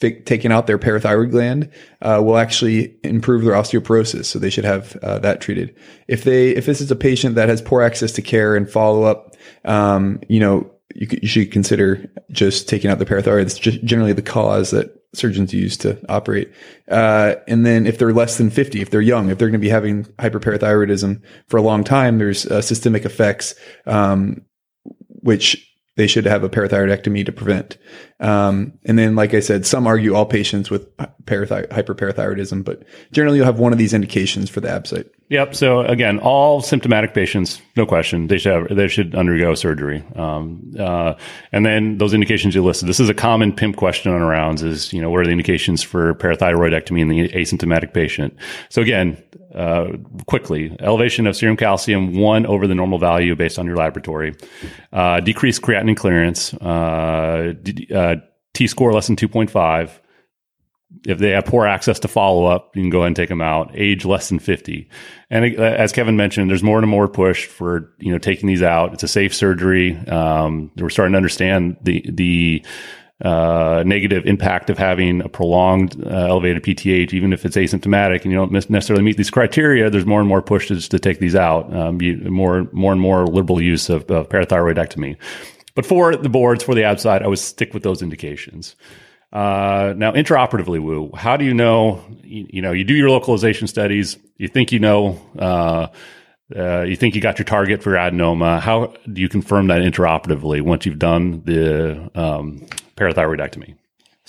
taking 0.00 0.50
out 0.50 0.66
their 0.66 0.78
parathyroid 0.78 1.30
gland 1.30 1.70
uh, 2.02 2.20
will 2.24 2.38
actually 2.38 2.96
improve 3.04 3.44
their 3.44 3.54
osteoporosis. 3.54 4.24
So 4.24 4.38
they 4.38 4.50
should 4.50 4.64
have 4.64 4.96
uh, 5.02 5.18
that 5.20 5.40
treated. 5.40 5.76
If 6.08 6.24
they 6.24 6.50
if 6.50 6.66
this 6.66 6.80
is 6.80 6.90
a 6.90 6.96
patient 6.96 7.34
that 7.34 7.48
has 7.48 7.62
poor 7.62 7.82
access 7.82 8.12
to 8.12 8.22
care 8.22 8.56
and 8.56 8.68
follow 8.68 9.04
up, 9.04 9.36
um, 9.64 10.20
you 10.28 10.40
know, 10.40 10.70
you, 10.94 11.06
you 11.22 11.28
should 11.28 11.52
consider 11.52 12.10
just 12.30 12.68
taking 12.68 12.90
out 12.90 12.98
the 12.98 13.06
parathyroid. 13.06 13.42
It's 13.42 13.58
generally 13.58 14.12
the 14.12 14.22
cause 14.22 14.70
that 14.70 14.96
surgeons 15.12 15.52
use 15.52 15.76
to 15.78 15.98
operate. 16.08 16.52
Uh, 16.88 17.34
and 17.48 17.66
then 17.66 17.86
if 17.86 17.98
they're 17.98 18.12
less 18.12 18.38
than 18.38 18.50
50, 18.50 18.80
if 18.80 18.90
they're 18.90 19.00
young, 19.00 19.28
if 19.28 19.38
they're 19.38 19.48
going 19.48 19.60
to 19.60 19.64
be 19.64 19.68
having 19.68 20.04
hyperparathyroidism 20.18 21.20
for 21.48 21.56
a 21.56 21.62
long 21.62 21.84
time, 21.84 22.18
there's 22.18 22.46
uh, 22.46 22.62
systemic 22.62 23.04
effects, 23.04 23.54
um, 23.86 24.42
which 25.22 25.66
they 25.96 26.06
should 26.06 26.26
have 26.26 26.44
a 26.44 26.48
parathyroidectomy 26.48 27.26
to 27.26 27.32
prevent. 27.32 27.76
Um, 28.20 28.74
and 28.84 28.98
then, 28.98 29.16
like 29.16 29.32
I 29.32 29.40
said, 29.40 29.66
some 29.66 29.86
argue 29.86 30.14
all 30.14 30.26
patients 30.26 30.70
with 30.70 30.94
parathy- 31.24 31.68
hyperparathyroidism, 31.68 32.64
but 32.64 32.82
generally 33.12 33.38
you'll 33.38 33.46
have 33.46 33.58
one 33.58 33.72
of 33.72 33.78
these 33.78 33.94
indications 33.94 34.50
for 34.50 34.60
the 34.60 34.68
ABSITE. 34.68 35.10
Yep. 35.30 35.54
So 35.54 35.80
again, 35.80 36.18
all 36.18 36.60
symptomatic 36.60 37.14
patients, 37.14 37.62
no 37.76 37.86
question, 37.86 38.26
they 38.26 38.36
should 38.36 38.52
have, 38.52 38.76
they 38.76 38.88
should 38.88 39.14
undergo 39.14 39.54
surgery. 39.54 40.04
Um, 40.16 40.74
uh, 40.78 41.14
and 41.52 41.64
then 41.64 41.98
those 41.98 42.12
indications 42.12 42.54
you 42.54 42.64
listed. 42.64 42.88
This 42.88 42.98
is 42.98 43.08
a 43.08 43.14
common 43.14 43.52
PIMP 43.52 43.76
question 43.76 44.12
on 44.12 44.20
rounds: 44.22 44.64
is 44.64 44.92
you 44.92 45.00
know 45.00 45.08
what 45.08 45.20
are 45.20 45.24
the 45.24 45.30
indications 45.30 45.84
for 45.84 46.14
parathyroidectomy 46.14 47.00
in 47.00 47.08
the 47.08 47.28
asymptomatic 47.28 47.94
patient? 47.94 48.36
So 48.70 48.82
again, 48.82 49.22
uh, 49.54 49.92
quickly, 50.26 50.76
elevation 50.80 51.28
of 51.28 51.36
serum 51.36 51.56
calcium 51.56 52.18
one 52.18 52.44
over 52.46 52.66
the 52.66 52.74
normal 52.74 52.98
value 52.98 53.36
based 53.36 53.58
on 53.58 53.66
your 53.66 53.76
laboratory, 53.76 54.34
uh, 54.92 55.20
decreased 55.20 55.62
creatinine 55.62 55.96
clearance, 55.96 56.54
uh, 56.54 57.54
d- 57.62 57.86
uh, 57.94 58.09
T 58.54 58.66
score 58.66 58.92
less 58.92 59.06
than 59.06 59.16
two 59.16 59.28
point 59.28 59.50
five 59.50 60.00
if 61.06 61.18
they 61.18 61.30
have 61.30 61.44
poor 61.44 61.66
access 61.66 62.00
to 62.00 62.08
follow 62.08 62.46
up, 62.46 62.74
you 62.74 62.82
can 62.82 62.90
go 62.90 62.98
ahead 62.98 63.08
and 63.08 63.16
take 63.16 63.28
them 63.28 63.40
out. 63.40 63.70
Age 63.74 64.04
less 64.04 64.28
than 64.28 64.38
50. 64.38 64.88
And 65.30 65.58
uh, 65.58 65.62
as 65.62 65.92
Kevin 65.92 66.16
mentioned, 66.16 66.50
there's 66.50 66.62
more 66.62 66.78
and 66.78 66.88
more 66.88 67.08
push 67.08 67.46
for, 67.46 67.92
you 67.98 68.10
know, 68.12 68.18
taking 68.18 68.48
these 68.48 68.62
out. 68.62 68.92
It's 68.92 69.02
a 69.02 69.08
safe 69.08 69.34
surgery. 69.34 69.96
Um, 70.08 70.70
we're 70.76 70.90
starting 70.90 71.12
to 71.12 71.16
understand 71.16 71.76
the, 71.82 72.04
the, 72.08 72.64
uh, 73.22 73.82
negative 73.84 74.24
impact 74.24 74.70
of 74.70 74.78
having 74.78 75.20
a 75.20 75.28
prolonged 75.28 75.94
uh, 76.06 76.08
elevated 76.08 76.62
PTH, 76.62 77.12
even 77.12 77.34
if 77.34 77.44
it's 77.44 77.54
asymptomatic 77.54 78.22
and 78.22 78.32
you 78.32 78.38
don't 78.38 78.50
necessarily 78.50 79.04
meet 79.04 79.18
these 79.18 79.28
criteria, 79.28 79.90
there's 79.90 80.06
more 80.06 80.20
and 80.20 80.28
more 80.28 80.40
pushes 80.40 80.88
to 80.88 80.98
take 80.98 81.18
these 81.18 81.34
out. 81.36 81.70
Um, 81.76 81.98
more, 82.32 82.66
more 82.72 82.92
and 82.92 83.00
more 83.00 83.26
liberal 83.26 83.60
use 83.60 83.90
of, 83.90 84.10
of 84.10 84.30
parathyroidectomy. 84.30 85.18
But 85.74 85.86
for 85.86 86.16
the 86.16 86.28
boards, 86.28 86.64
for 86.64 86.74
the 86.74 86.82
Absite, 86.82 87.22
I 87.22 87.28
would 87.28 87.38
stick 87.38 87.74
with 87.74 87.82
those 87.82 88.02
indications. 88.02 88.76
Uh, 89.32 89.94
now, 89.96 90.12
intraoperatively, 90.12 90.82
Woo, 90.82 91.12
how 91.14 91.36
do 91.36 91.44
you 91.44 91.54
know? 91.54 92.02
You, 92.22 92.46
you, 92.50 92.62
know, 92.62 92.72
you 92.72 92.84
do 92.84 92.94
your 92.94 93.10
localization 93.10 93.68
studies. 93.68 94.18
You 94.36 94.48
think 94.48 94.72
you 94.72 94.78
know. 94.78 95.20
Uh, 95.38 95.88
uh, 96.54 96.82
you 96.82 96.96
think 96.96 97.14
you 97.14 97.20
got 97.20 97.38
your 97.38 97.44
target 97.44 97.82
for 97.82 97.90
your 97.90 97.98
adenoma. 97.98 98.60
How 98.60 98.92
do 99.12 99.20
you 99.20 99.28
confirm 99.28 99.68
that 99.68 99.82
intraoperatively 99.82 100.62
once 100.62 100.84
you've 100.84 100.98
done 100.98 101.42
the 101.44 102.10
um, 102.16 102.66
parathyroidectomy? 102.96 103.76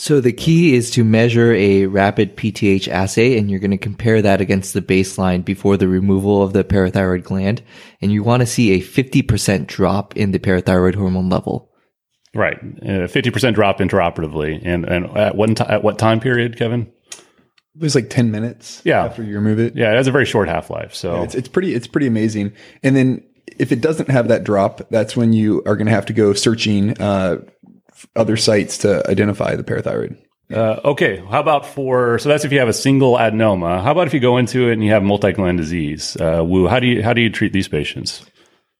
So 0.01 0.19
the 0.19 0.33
key 0.33 0.73
is 0.73 0.89
to 0.91 1.03
measure 1.03 1.53
a 1.53 1.85
rapid 1.85 2.35
PTH 2.35 2.87
assay, 2.87 3.37
and 3.37 3.51
you're 3.51 3.59
going 3.59 3.69
to 3.69 3.77
compare 3.77 4.19
that 4.19 4.41
against 4.41 4.73
the 4.73 4.81
baseline 4.81 5.45
before 5.45 5.77
the 5.77 5.87
removal 5.87 6.41
of 6.41 6.53
the 6.53 6.63
parathyroid 6.63 7.23
gland, 7.23 7.61
and 8.01 8.11
you 8.11 8.23
want 8.23 8.39
to 8.39 8.47
see 8.47 8.71
a 8.71 8.81
50% 8.81 9.67
drop 9.67 10.17
in 10.17 10.31
the 10.31 10.39
parathyroid 10.39 10.95
hormone 10.95 11.29
level. 11.29 11.69
Right, 12.33 12.57
uh, 12.83 13.05
fifty 13.05 13.29
uh, 13.29 13.33
percent 13.33 13.55
drop 13.55 13.77
intraoperatively, 13.77 14.61
and 14.63 14.85
and 14.85 15.05
at 15.15 15.35
what 15.35 15.55
t- 15.55 15.65
at 15.65 15.83
what 15.83 15.99
time 15.99 16.19
period, 16.19 16.57
Kevin? 16.57 16.91
It 17.75 17.81
was 17.81 17.93
like 17.93 18.09
ten 18.09 18.31
minutes. 18.31 18.81
Yeah. 18.83 19.05
after 19.05 19.21
you 19.21 19.35
remove 19.35 19.59
it. 19.59 19.75
Yeah, 19.75 19.91
it 19.91 19.97
has 19.97 20.07
a 20.07 20.11
very 20.11 20.25
short 20.25 20.47
half 20.47 20.71
life. 20.71 20.95
So 20.95 21.13
yeah, 21.13 21.23
it's 21.25 21.35
it's 21.35 21.47
pretty 21.47 21.75
it's 21.75 21.87
pretty 21.87 22.07
amazing. 22.07 22.53
And 22.81 22.95
then 22.95 23.23
if 23.59 23.71
it 23.71 23.81
doesn't 23.81 24.09
have 24.09 24.29
that 24.29 24.43
drop, 24.43 24.81
that's 24.89 25.15
when 25.15 25.33
you 25.33 25.61
are 25.65 25.75
going 25.75 25.87
to 25.87 25.93
have 25.93 26.05
to 26.07 26.13
go 26.13 26.33
searching 26.33 26.99
uh, 27.01 27.37
other 28.15 28.37
sites 28.37 28.79
to 28.79 29.07
identify 29.09 29.55
the 29.55 29.63
parathyroid. 29.63 30.17
Uh, 30.53 30.81
okay, 30.83 31.23
how 31.29 31.39
about 31.39 31.65
for 31.65 32.19
so 32.19 32.27
that's 32.27 32.43
if 32.43 32.51
you 32.51 32.59
have 32.59 32.67
a 32.67 32.73
single 32.73 33.15
adenoma. 33.15 33.81
How 33.81 33.91
about 33.91 34.07
if 34.07 34.13
you 34.13 34.19
go 34.19 34.37
into 34.37 34.69
it 34.69 34.73
and 34.73 34.83
you 34.83 34.91
have 34.91 35.03
multi-gland 35.03 35.57
disease? 35.57 36.17
Uh, 36.17 36.43
woo, 36.45 36.67
how 36.67 36.79
do 36.79 36.87
you 36.87 37.01
how 37.01 37.13
do 37.13 37.21
you 37.21 37.29
treat 37.29 37.53
these 37.53 37.69
patients? 37.69 38.25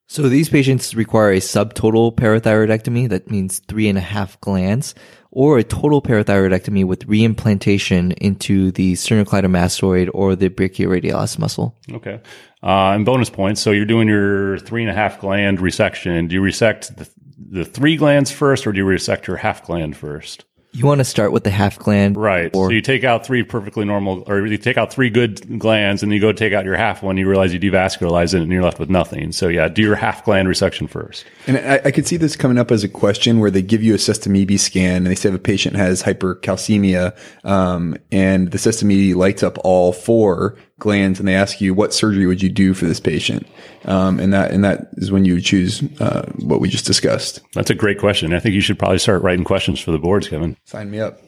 So 0.07 0.23
these 0.23 0.49
patients 0.49 0.93
require 0.93 1.31
a 1.31 1.37
subtotal 1.37 2.13
parathyroidectomy. 2.15 3.07
That 3.07 3.31
means 3.31 3.59
three 3.69 3.87
and 3.87 3.97
a 3.97 4.01
half 4.01 4.39
glands 4.41 4.93
or 5.31 5.57
a 5.57 5.63
total 5.63 6.01
parathyroidectomy 6.01 6.83
with 6.83 7.07
reimplantation 7.07 8.11
into 8.17 8.71
the 8.71 8.93
sternocleidomastoid 8.93 10.09
or 10.13 10.35
the 10.35 10.49
brachioradialis 10.49 11.39
muscle. 11.39 11.77
Okay. 11.93 12.19
Uh, 12.61 12.91
and 12.91 13.05
bonus 13.05 13.29
points. 13.29 13.61
So 13.61 13.71
you're 13.71 13.85
doing 13.85 14.09
your 14.09 14.59
three 14.59 14.81
and 14.81 14.91
a 14.91 14.93
half 14.93 15.21
gland 15.21 15.59
resection. 15.59 16.27
Do 16.27 16.35
you 16.35 16.41
resect 16.41 16.97
the, 16.97 17.09
the 17.49 17.65
three 17.65 17.97
glands 17.97 18.31
first 18.31 18.67
or 18.67 18.71
do 18.71 18.77
you 18.77 18.85
resect 18.85 19.27
your 19.27 19.37
half 19.37 19.63
gland 19.65 19.97
first? 19.97 20.45
You 20.73 20.85
want 20.85 20.99
to 20.99 21.05
start 21.05 21.33
with 21.33 21.43
the 21.43 21.49
half 21.49 21.77
gland. 21.77 22.15
Right. 22.15 22.49
Or, 22.55 22.69
so 22.69 22.71
you 22.71 22.79
take 22.79 23.03
out 23.03 23.25
three 23.25 23.43
perfectly 23.43 23.83
normal, 23.83 24.23
or 24.25 24.47
you 24.47 24.57
take 24.57 24.77
out 24.77 24.91
three 24.93 25.09
good 25.09 25.59
glands 25.59 26.01
and 26.01 26.13
you 26.13 26.19
go 26.21 26.31
take 26.31 26.53
out 26.53 26.63
your 26.63 26.77
half 26.77 27.03
one, 27.03 27.17
you 27.17 27.27
realize 27.27 27.53
you 27.53 27.59
devascularize 27.59 28.33
it 28.33 28.41
and 28.41 28.49
you're 28.53 28.63
left 28.63 28.79
with 28.79 28.89
nothing. 28.89 29.33
So 29.33 29.49
yeah, 29.49 29.67
do 29.67 29.81
your 29.81 29.95
half 29.95 30.23
gland 30.23 30.47
resection 30.47 30.89
first. 30.89 31.25
And 31.45 31.57
I, 31.57 31.81
I 31.85 31.91
could 31.91 32.07
see 32.07 32.15
this 32.15 32.37
coming 32.37 32.57
up 32.57 32.71
as 32.71 32.85
a 32.85 32.87
question 32.87 33.39
where 33.39 33.51
they 33.51 33.61
give 33.61 33.83
you 33.83 33.93
a 33.93 33.97
sestamibi 33.97 34.57
scan 34.57 34.97
and 34.97 35.07
they 35.07 35.15
say 35.15 35.27
if 35.27 35.35
a 35.35 35.39
patient 35.39 35.75
has 35.75 36.01
hypercalcemia, 36.01 37.17
um, 37.43 37.97
and 38.13 38.51
the 38.51 38.57
sestamibi 38.57 39.13
lights 39.13 39.43
up 39.43 39.57
all 39.65 39.91
four 39.91 40.55
glands 40.81 41.19
and 41.19 41.27
they 41.27 41.35
ask 41.35 41.61
you 41.61 41.73
what 41.73 41.93
surgery 41.93 42.25
would 42.25 42.41
you 42.41 42.49
do 42.49 42.73
for 42.73 42.85
this 42.85 42.99
patient? 42.99 43.47
Um, 43.85 44.19
and 44.19 44.33
that 44.33 44.51
and 44.51 44.65
that 44.65 44.89
is 44.93 45.11
when 45.11 45.23
you 45.23 45.39
choose 45.39 45.81
uh, 46.01 46.29
what 46.39 46.59
we 46.59 46.67
just 46.67 46.85
discussed. 46.85 47.39
That's 47.53 47.69
a 47.69 47.75
great 47.75 47.99
question. 47.99 48.33
I 48.33 48.39
think 48.39 48.53
you 48.53 48.61
should 48.61 48.77
probably 48.77 48.99
start 48.99 49.23
writing 49.23 49.45
questions 49.45 49.79
for 49.79 49.91
the 49.91 49.99
boards 49.99 50.27
kevin. 50.27 50.57
Sign 50.65 50.91
me 50.91 50.99
up. 50.99 51.21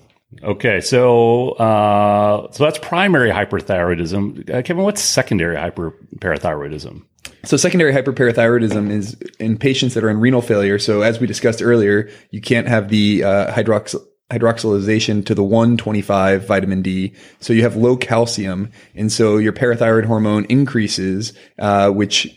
Okay 0.44 0.82
so 0.82 1.52
uh, 1.52 2.52
so 2.52 2.66
that's 2.66 2.80
primary 2.80 3.30
hyperthyroidism. 3.30 4.50
Uh, 4.54 4.62
kevin 4.62 4.84
what's 4.84 5.02
secondary 5.02 5.56
hyperparathyroidism? 5.56 7.04
So 7.46 7.58
secondary 7.58 7.94
hyperparathyroidism 7.94 8.90
is 8.90 9.18
in 9.40 9.58
patients 9.58 9.94
that 9.94 10.04
are 10.04 10.10
in 10.10 10.20
renal 10.20 10.42
failure. 10.42 10.80
So 10.80 11.02
as 11.02 11.20
we 11.20 11.28
discussed 11.28 11.62
earlier, 11.62 12.10
you 12.32 12.42
can't 12.42 12.68
have 12.68 12.90
the 12.90 13.24
uh, 13.24 13.54
hydroxyl 13.54 14.06
hydroxylation 14.34 15.26
to 15.26 15.36
the 15.36 15.44
125 15.44 16.48
vitamin 16.48 16.82
D. 16.82 17.14
So 17.40 17.54
you 17.54 17.64
have 17.64 17.76
low 17.76 17.98
calcium. 17.98 18.72
And 18.96 19.12
so 19.12 19.38
your 19.38 19.54
parathyroid 19.54 20.06
hormone 20.06 20.46
increases, 20.46 21.34
uh, 21.60 21.90
which 21.92 22.28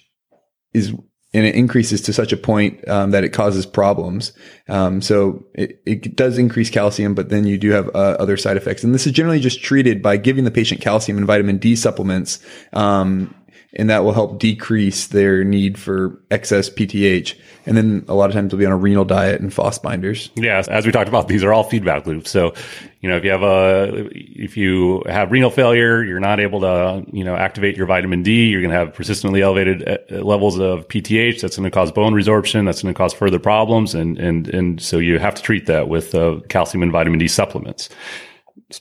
is, 0.72 0.90
and 1.34 1.44
it 1.44 1.54
increases 1.54 2.00
to 2.02 2.12
such 2.12 2.32
a 2.32 2.36
point 2.36 2.86
um, 2.88 3.10
that 3.10 3.24
it 3.24 3.30
causes 3.30 3.66
problems. 3.66 4.32
Um, 4.68 5.02
so 5.02 5.44
it, 5.54 5.82
it 5.84 6.16
does 6.16 6.38
increase 6.38 6.70
calcium, 6.70 7.14
but 7.14 7.28
then 7.28 7.46
you 7.46 7.58
do 7.58 7.70
have 7.70 7.88
uh, 7.88 8.16
other 8.18 8.36
side 8.36 8.56
effects. 8.56 8.84
And 8.84 8.94
this 8.94 9.06
is 9.06 9.12
generally 9.12 9.40
just 9.40 9.62
treated 9.62 10.02
by 10.02 10.16
giving 10.16 10.44
the 10.44 10.50
patient 10.50 10.80
calcium 10.80 11.18
and 11.18 11.26
vitamin 11.26 11.58
D 11.58 11.76
supplements. 11.76 12.38
Um, 12.72 13.34
and 13.76 13.90
that 13.90 14.04
will 14.04 14.12
help 14.12 14.38
decrease 14.38 15.08
their 15.08 15.44
need 15.44 15.78
for 15.78 16.18
excess 16.30 16.70
PTH. 16.70 17.38
And 17.66 17.76
then 17.76 18.04
a 18.08 18.14
lot 18.14 18.30
of 18.30 18.34
times 18.34 18.50
they'll 18.50 18.58
be 18.58 18.66
on 18.66 18.72
a 18.72 18.76
renal 18.76 19.04
diet 19.04 19.40
and 19.40 19.52
phos 19.52 19.78
binders. 19.78 20.30
Yes, 20.34 20.66
as 20.68 20.86
we 20.86 20.92
talked 20.92 21.08
about, 21.08 21.28
these 21.28 21.44
are 21.44 21.52
all 21.52 21.62
feedback 21.62 22.06
loops. 22.06 22.30
So, 22.30 22.54
you 23.00 23.10
know, 23.10 23.16
if 23.16 23.24
you 23.24 23.30
have 23.30 23.42
a, 23.42 24.08
if 24.12 24.56
you 24.56 25.02
have 25.06 25.30
renal 25.30 25.50
failure, 25.50 26.02
you're 26.02 26.20
not 26.20 26.40
able 26.40 26.60
to, 26.60 27.04
you 27.12 27.22
know, 27.22 27.36
activate 27.36 27.76
your 27.76 27.86
vitamin 27.86 28.22
D. 28.22 28.48
You're 28.48 28.62
going 28.62 28.70
to 28.70 28.78
have 28.78 28.94
persistently 28.94 29.42
elevated 29.42 29.86
uh, 29.86 30.24
levels 30.24 30.58
of 30.58 30.88
PTH. 30.88 31.42
That's 31.42 31.56
going 31.56 31.70
to 31.70 31.74
cause 31.74 31.92
bone 31.92 32.14
resorption. 32.14 32.64
That's 32.64 32.82
going 32.82 32.94
to 32.94 32.98
cause 32.98 33.12
further 33.12 33.38
problems. 33.38 33.94
And 33.94 34.18
and 34.18 34.48
and 34.48 34.80
so 34.80 34.98
you 34.98 35.18
have 35.18 35.34
to 35.34 35.42
treat 35.42 35.66
that 35.66 35.88
with 35.88 36.14
uh, 36.14 36.40
calcium 36.48 36.82
and 36.82 36.92
vitamin 36.92 37.18
D 37.18 37.28
supplements. 37.28 37.90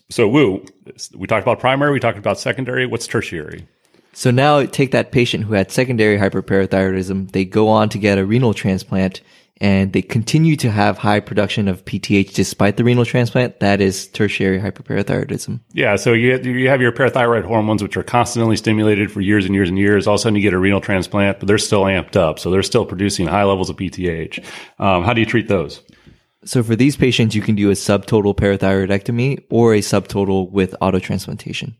So, 0.09 0.27
woo, 0.27 0.65
we 1.15 1.27
talked 1.27 1.43
about 1.43 1.59
primary. 1.59 1.91
We 1.91 1.99
talked 1.99 2.17
about 2.17 2.39
secondary. 2.39 2.87
What's 2.87 3.07
tertiary? 3.07 3.67
So 4.15 4.31
now 4.31 4.65
take 4.65 4.91
that 4.91 5.11
patient 5.11 5.43
who 5.43 5.55
had 5.55 5.71
secondary 5.71 6.17
hyperparathyroidism, 6.17 7.31
they 7.33 7.43
go 7.43 7.67
on 7.67 7.89
to 7.89 7.97
get 7.97 8.17
a 8.17 8.25
renal 8.25 8.53
transplant 8.53 9.19
and 9.59 9.91
they 9.91 10.01
continue 10.01 10.55
to 10.55 10.71
have 10.71 10.97
high 10.97 11.19
production 11.19 11.67
of 11.67 11.83
PTH 11.83 12.33
despite 12.33 12.77
the 12.77 12.85
renal 12.85 13.03
transplant. 13.03 13.59
That 13.59 13.81
is 13.81 14.07
tertiary 14.07 14.57
hyperparathyroidism. 14.57 15.59
Yeah. 15.73 15.97
So 15.97 16.13
you, 16.13 16.37
you 16.37 16.69
have 16.69 16.81
your 16.81 16.93
parathyroid 16.93 17.43
hormones, 17.43 17.83
which 17.83 17.97
are 17.97 18.03
constantly 18.03 18.55
stimulated 18.55 19.11
for 19.11 19.19
years 19.19 19.45
and 19.45 19.53
years 19.53 19.67
and 19.67 19.77
years. 19.77 20.07
All 20.07 20.15
of 20.15 20.19
a 20.19 20.21
sudden 20.21 20.37
you 20.37 20.41
get 20.41 20.53
a 20.53 20.59
renal 20.59 20.79
transplant, 20.79 21.39
but 21.39 21.47
they're 21.47 21.57
still 21.57 21.83
amped 21.83 22.15
up. 22.15 22.39
So 22.39 22.51
they're 22.51 22.63
still 22.63 22.85
producing 22.85 23.27
high 23.27 23.43
levels 23.43 23.69
of 23.69 23.75
PTH. 23.75 24.39
Um, 24.79 25.03
how 25.03 25.11
do 25.11 25.19
you 25.19 25.25
treat 25.25 25.49
those? 25.49 25.81
So 26.45 26.63
for 26.63 26.77
these 26.77 26.95
patients, 26.95 27.35
you 27.35 27.41
can 27.41 27.55
do 27.55 27.69
a 27.69 27.73
subtotal 27.73 28.33
parathyroidectomy 28.33 29.43
or 29.49 29.73
a 29.73 29.79
subtotal 29.79 30.49
with 30.51 30.73
autotransplantation. 30.81 31.75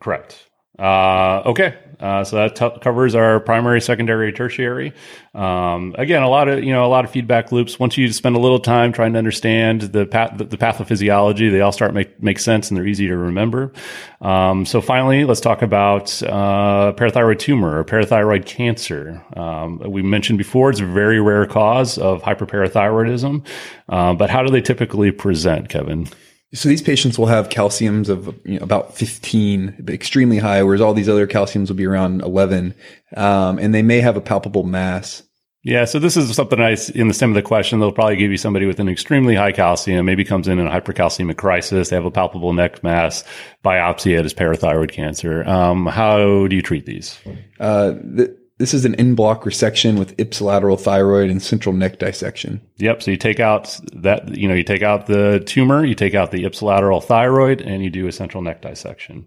Correct. 0.00 0.48
Uh, 0.78 1.42
okay. 1.46 1.76
Uh, 2.00 2.24
so 2.24 2.34
that 2.34 2.56
t- 2.56 2.80
covers 2.80 3.14
our 3.14 3.38
primary, 3.38 3.80
secondary, 3.80 4.32
tertiary. 4.32 4.92
Um, 5.34 5.94
again, 5.96 6.22
a 6.22 6.28
lot 6.28 6.48
of 6.48 6.64
you 6.64 6.72
know 6.72 6.84
a 6.84 6.88
lot 6.88 7.04
of 7.04 7.12
feedback 7.12 7.52
loops. 7.52 7.78
Once 7.78 7.96
you 7.96 8.12
spend 8.12 8.34
a 8.34 8.40
little 8.40 8.58
time 8.58 8.92
trying 8.92 9.12
to 9.12 9.18
understand 9.18 9.82
the 9.82 10.04
path, 10.04 10.36
the, 10.36 10.44
the 10.44 10.56
pathophysiology, 10.56 11.52
they 11.52 11.60
all 11.60 11.70
start 11.70 11.94
make 11.94 12.20
make 12.20 12.40
sense 12.40 12.70
and 12.70 12.76
they're 12.76 12.86
easy 12.88 13.06
to 13.06 13.16
remember. 13.16 13.72
Um, 14.20 14.66
so 14.66 14.80
finally, 14.80 15.24
let's 15.24 15.40
talk 15.40 15.62
about 15.62 16.20
uh, 16.24 16.92
parathyroid 16.96 17.38
tumor 17.38 17.78
or 17.78 17.84
parathyroid 17.84 18.46
cancer. 18.46 19.24
Um, 19.36 19.78
we 19.78 20.02
mentioned 20.02 20.38
before 20.38 20.70
it's 20.70 20.80
a 20.80 20.86
very 20.86 21.20
rare 21.20 21.46
cause 21.46 21.98
of 21.98 22.20
hyperparathyroidism, 22.22 23.46
uh, 23.88 24.14
but 24.14 24.28
how 24.28 24.42
do 24.42 24.50
they 24.50 24.60
typically 24.60 25.12
present, 25.12 25.68
Kevin? 25.68 26.08
So 26.54 26.68
these 26.68 26.82
patients 26.82 27.18
will 27.18 27.26
have 27.26 27.48
calciums 27.48 28.08
of 28.08 28.34
you 28.44 28.58
know, 28.58 28.64
about 28.64 28.94
15, 28.94 29.86
extremely 29.88 30.38
high, 30.38 30.62
whereas 30.62 30.82
all 30.82 30.92
these 30.92 31.08
other 31.08 31.26
calciums 31.26 31.68
will 31.68 31.76
be 31.76 31.86
around 31.86 32.20
11. 32.20 32.74
Um, 33.16 33.58
and 33.58 33.74
they 33.74 33.82
may 33.82 34.00
have 34.00 34.16
a 34.16 34.20
palpable 34.20 34.62
mass. 34.62 35.22
Yeah, 35.64 35.84
so 35.84 36.00
this 36.00 36.16
is 36.16 36.34
something 36.34 36.60
I 36.60 36.76
in 36.94 37.06
the 37.06 37.14
stem 37.14 37.30
of 37.30 37.34
the 37.36 37.42
question. 37.42 37.78
They'll 37.78 37.92
probably 37.92 38.16
give 38.16 38.32
you 38.32 38.36
somebody 38.36 38.66
with 38.66 38.80
an 38.80 38.88
extremely 38.88 39.36
high 39.36 39.52
calcium, 39.52 40.04
maybe 40.04 40.24
comes 40.24 40.48
in 40.48 40.58
in 40.58 40.66
a 40.66 40.70
hypercalcemic 40.70 41.36
crisis. 41.36 41.88
They 41.88 41.96
have 41.96 42.04
a 42.04 42.10
palpable 42.10 42.52
neck 42.52 42.82
mass, 42.82 43.22
biopsy 43.64 44.18
it 44.18 44.24
as 44.24 44.34
parathyroid 44.34 44.90
cancer. 44.90 45.48
Um, 45.48 45.86
how 45.86 46.48
do 46.48 46.56
you 46.56 46.62
treat 46.62 46.84
these? 46.84 47.16
Uh, 47.60 47.92
the, 47.92 48.36
this 48.62 48.72
is 48.72 48.84
an 48.84 48.94
en 48.94 49.16
bloc 49.16 49.42
resection 49.42 49.98
with 49.98 50.16
ipsilateral 50.18 50.80
thyroid 50.80 51.28
and 51.28 51.42
central 51.42 51.74
neck 51.74 51.98
dissection. 51.98 52.60
Yep. 52.76 53.02
So 53.02 53.10
you 53.10 53.16
take 53.16 53.40
out 53.40 53.76
that, 53.92 54.36
you 54.36 54.46
know, 54.46 54.54
you 54.54 54.62
take 54.62 54.84
out 54.84 55.06
the 55.06 55.42
tumor, 55.46 55.84
you 55.84 55.96
take 55.96 56.14
out 56.14 56.30
the 56.30 56.44
ipsilateral 56.44 57.02
thyroid, 57.02 57.60
and 57.60 57.82
you 57.82 57.90
do 57.90 58.06
a 58.06 58.12
central 58.12 58.40
neck 58.40 58.62
dissection. 58.62 59.26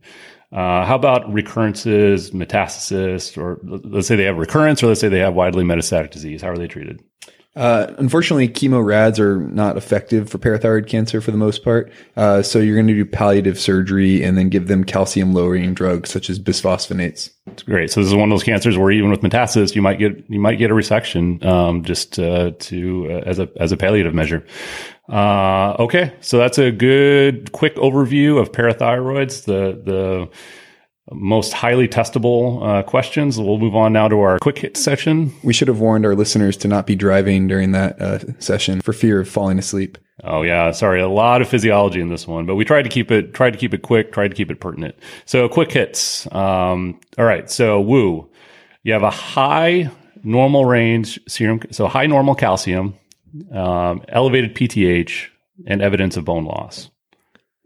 Uh, 0.54 0.86
how 0.86 0.96
about 0.96 1.30
recurrences, 1.34 2.32
metastasis, 2.32 3.38
or 3.38 3.60
let's 3.84 4.08
say 4.08 4.16
they 4.16 4.24
have 4.24 4.38
recurrence, 4.38 4.82
or 4.82 4.88
let's 4.88 5.02
say 5.02 5.10
they 5.10 5.20
have 5.20 5.34
widely 5.34 5.66
metastatic 5.66 6.12
disease? 6.12 6.42
How 6.42 6.52
are 6.52 6.58
they 6.58 6.70
treated? 6.70 7.04
Uh, 7.56 7.94
unfortunately, 7.98 8.50
chemo 8.50 8.84
rads 8.84 9.18
are 9.20 9.40
not 9.40 9.78
effective 9.78 10.30
for 10.30 10.38
parathyroid 10.38 10.88
cancer 10.88 11.22
for 11.22 11.32
the 11.32 11.38
most 11.38 11.64
part. 11.64 11.90
Uh, 12.18 12.42
so 12.42 12.60
you're 12.60 12.76
going 12.76 12.88
to 12.88 12.94
do 12.94 13.06
palliative 13.06 13.58
surgery 13.58 14.22
and 14.22 14.38
then 14.38 14.50
give 14.50 14.68
them 14.68 14.84
calcium 14.84 15.34
lowering 15.34 15.74
drugs 15.74 16.10
such 16.10 16.30
as 16.30 16.38
bisphosphonates. 16.38 17.32
That's 17.46 17.64
great. 17.64 17.92
So 17.92 18.02
this 18.02 18.08
is 18.08 18.16
one 18.16 18.30
of 18.30 18.34
those 18.34 18.44
cancers 18.44 18.78
where 18.78 18.92
even 18.92 19.10
with 19.10 19.22
metastasis, 19.22 19.74
you 19.74 19.82
might 19.82 20.00
get 20.00 20.24
you 20.28 20.40
might 20.40 20.56
get 20.56 20.70
a 20.70 20.74
resection 20.74 21.44
um, 21.46 21.84
just 21.84 22.20
uh, 22.20 22.52
to 22.60 23.08
uh, 23.10 23.22
as 23.26 23.40
a 23.40 23.50
as 23.58 23.72
a 23.72 23.78
palliative 23.78 24.14
measure. 24.14 24.46
Uh, 25.08 25.76
okay, 25.80 26.14
so 26.20 26.38
that's 26.38 26.58
a 26.58 26.72
good 26.72 27.52
quick 27.52 27.76
overview 27.76 28.40
of 28.42 28.52
parathyroids. 28.52 29.46
The 29.46 29.80
the 29.82 30.30
most 31.12 31.54
highly 31.54 31.88
testable 31.88 32.64
uh, 32.68 32.84
questions. 32.84 33.40
We'll 33.40 33.60
move 33.60 33.76
on 33.76 33.94
now 33.94 34.08
to 34.08 34.20
our 34.22 34.40
quick 34.40 34.58
hit 34.58 34.78
session. 34.78 35.34
We 35.44 35.54
should 35.54 35.68
have 35.68 35.80
warned 35.80 36.06
our 36.06 36.16
listeners 36.16 36.58
to 36.58 36.68
not 36.68 36.88
be 36.88 36.96
driving 36.96 37.48
during 37.48 37.72
that 37.74 38.02
uh, 38.02 38.20
session 38.40 38.82
for 38.82 38.94
fear 38.94 39.20
of 39.20 39.30
falling 39.30 39.60
asleep. 39.60 39.98
Oh 40.24 40.42
yeah, 40.42 40.72
sorry, 40.72 41.02
a 41.02 41.10
lot 41.10 41.42
of 41.42 41.48
physiology 41.48 42.00
in 42.00 42.10
this 42.10 42.28
one, 42.28 42.46
but 42.46 42.56
we 42.56 42.66
tried 42.66 42.84
to 42.84 42.90
keep 42.90 43.12
it 43.12 43.34
tried 43.34 43.52
to 43.52 43.60
keep 43.60 43.74
it 43.74 43.82
quick, 43.82 44.12
tried 44.12 44.30
to 44.30 44.36
keep 44.36 44.50
it 44.50 44.60
pertinent. 44.60 44.96
So 45.26 45.48
quick 45.50 45.72
hits. 45.72 46.26
Um, 46.34 47.00
all 47.18 47.26
right, 47.26 47.50
so 47.52 47.82
woo, 47.82 48.30
you 48.84 48.94
have 48.94 49.04
a 49.04 49.12
high 49.12 49.92
normal 50.24 50.66
range 50.66 51.20
serum, 51.28 51.62
so 51.72 51.88
high 51.88 52.08
normal 52.08 52.34
calcium, 52.34 52.96
um, 53.52 54.04
elevated 54.08 54.56
PTH, 54.56 55.28
and 55.68 55.82
evidence 55.82 56.18
of 56.18 56.26
bone 56.26 56.46
loss. 56.46 56.90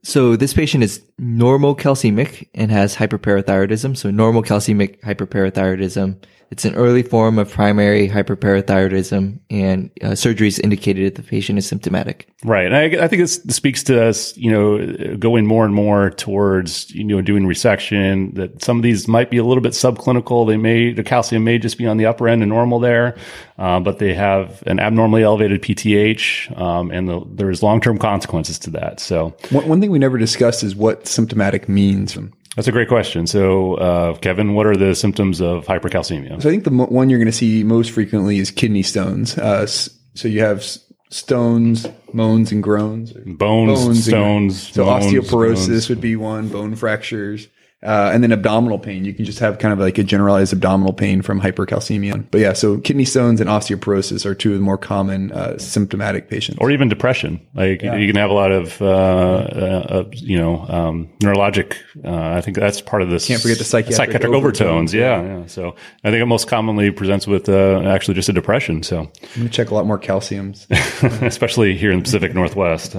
So 0.03 0.35
this 0.35 0.53
patient 0.53 0.83
is 0.83 1.01
normocalcemic 1.19 2.47
and 2.53 2.71
has 2.71 2.95
hyperparathyroidism. 2.95 3.97
So 3.97 4.09
normocalcemic 4.09 5.01
hyperparathyroidism. 5.01 6.23
It's 6.51 6.65
an 6.65 6.73
early 6.73 7.03
form 7.03 7.37
of 7.37 7.51
primary 7.51 8.09
hyperparathyroidism, 8.09 9.39
and 9.51 9.91
uh, 10.01 10.15
surgery 10.15 10.47
is 10.47 10.57
indicated 10.57 11.05
if 11.05 11.13
the 11.13 11.21
patient 11.21 11.59
is 11.59 11.67
symptomatic. 11.67 12.27
Right. 12.43 12.65
And 12.65 12.75
I, 12.75 13.03
I 13.03 13.07
think 13.07 13.21
this 13.21 13.35
speaks 13.49 13.83
to 13.83 14.03
us, 14.03 14.35
you 14.35 14.49
know, 14.49 15.15
going 15.17 15.45
more 15.45 15.63
and 15.63 15.75
more 15.75 16.09
towards, 16.09 16.89
you 16.89 17.03
know, 17.03 17.21
doing 17.21 17.43
resection, 17.43 18.33
that 18.33 18.63
some 18.63 18.77
of 18.77 18.83
these 18.83 19.07
might 19.07 19.29
be 19.29 19.37
a 19.37 19.43
little 19.43 19.61
bit 19.61 19.73
subclinical. 19.73 20.47
They 20.47 20.57
may, 20.57 20.91
the 20.91 21.03
calcium 21.03 21.43
may 21.43 21.59
just 21.59 21.77
be 21.77 21.85
on 21.85 21.97
the 21.97 22.07
upper 22.07 22.27
end 22.27 22.41
and 22.41 22.49
normal 22.49 22.79
there, 22.79 23.15
uh, 23.59 23.79
but 23.79 23.99
they 23.99 24.13
have 24.13 24.63
an 24.65 24.79
abnormally 24.79 25.21
elevated 25.21 25.61
PTH, 25.61 26.57
um, 26.57 26.91
and 26.91 27.09
the, 27.09 27.21
there's 27.27 27.61
long-term 27.61 27.97
consequences 27.97 28.57
to 28.59 28.69
that. 28.71 29.01
So 29.01 29.35
one, 29.49 29.67
one 29.67 29.81
thing 29.81 29.91
we 29.91 29.99
never 29.99 30.17
discussed 30.17 30.63
is 30.63 30.77
what 30.77 31.05
symptomatic 31.05 31.67
means. 31.67 32.17
That's 32.55 32.69
a 32.69 32.71
great 32.71 32.87
question. 32.87 33.27
So, 33.27 33.75
uh, 33.75 34.15
Kevin, 34.15 34.53
what 34.53 34.65
are 34.65 34.77
the 34.77 34.95
symptoms 34.95 35.41
of 35.41 35.65
hypercalcemia? 35.65 36.41
So 36.41 36.49
I 36.49 36.51
think 36.51 36.63
the 36.63 36.71
mo- 36.71 36.85
one 36.85 37.09
you're 37.09 37.19
going 37.19 37.27
to 37.27 37.37
see 37.37 37.63
most 37.65 37.91
frequently 37.91 38.39
is 38.39 38.49
kidney 38.49 38.81
stones. 38.81 39.37
Uh, 39.37 39.67
so 39.67 40.27
you 40.27 40.39
have 40.39 40.63
stones, 41.09 41.85
moans, 42.13 42.51
and 42.51 42.63
groans. 42.63 43.11
Bones, 43.13 43.79
bones 43.79 44.05
stones. 44.05 44.65
And, 44.67 44.73
so 44.75 44.85
bones, 44.85 45.05
osteoporosis 45.05 45.67
bones. 45.67 45.89
would 45.89 46.01
be 46.01 46.15
one. 46.15 46.47
Bone 46.47 46.75
fractures. 46.75 47.49
Uh, 47.81 48.11
and 48.13 48.21
then 48.21 48.33
abdominal 48.33 48.77
pain. 48.77 49.05
You 49.05 49.13
can 49.13 49.23
just 49.23 49.39
have 49.39 49.57
kind 49.57 49.71
of 49.71 49.79
like 49.79 49.97
a 49.97 50.03
generalized 50.03 50.51
abdominal 50.51 50.91
pain 50.91 51.21
from 51.21 51.39
hypercalcemia. 51.39 52.25
But 52.29 52.41
yeah, 52.41 52.51
so 52.51 52.77
kidney 52.77 53.05
stones 53.05 53.39
and 53.39 53.49
osteoporosis 53.49 54.25
are 54.25 54.35
two 54.35 54.51
of 54.51 54.57
the 54.57 54.63
more 54.63 54.77
common 54.77 55.31
uh, 55.31 55.57
symptomatic 55.57 56.29
patients. 56.29 56.57
Or 56.59 56.71
even 56.71 56.89
depression. 56.89 57.39
Like 57.53 57.81
yeah. 57.81 57.95
you 57.95 58.05
can 58.05 58.17
have 58.17 58.31
a 58.31 58.33
lot 58.33 58.51
of, 58.51 58.81
uh, 58.81 58.85
uh 58.85 60.09
you 60.11 60.37
know, 60.37 60.65
um, 60.67 61.09
neurologic. 61.19 61.77
Uh, 62.03 62.35
I 62.35 62.41
think 62.41 62.57
that's 62.57 62.81
part 62.81 63.01
of 63.01 63.09
this. 63.09 63.27
Can't 63.27 63.41
forget 63.41 63.57
the 63.57 63.63
psychiatric, 63.63 63.95
psychiatric 63.95 64.33
overtones. 64.33 64.93
overtones. 64.93 64.93
Yeah, 64.93 65.21
yeah. 65.23 65.45
So 65.45 65.75
I 66.03 66.11
think 66.11 66.21
it 66.21 66.25
most 66.25 66.49
commonly 66.49 66.91
presents 66.91 67.27
with 67.27 67.47
uh, 67.47 67.79
actually 67.85 68.15
just 68.15 68.27
a 68.27 68.33
depression. 68.33 68.83
So 68.83 68.99
I'm 68.99 69.09
going 69.35 69.47
to 69.47 69.49
check 69.49 69.69
a 69.69 69.73
lot 69.73 69.85
more 69.85 69.97
calciums, 69.97 70.69
especially 71.25 71.77
here 71.77 71.91
in 71.91 71.99
the 71.99 72.03
Pacific 72.03 72.33
Northwest. 72.33 72.93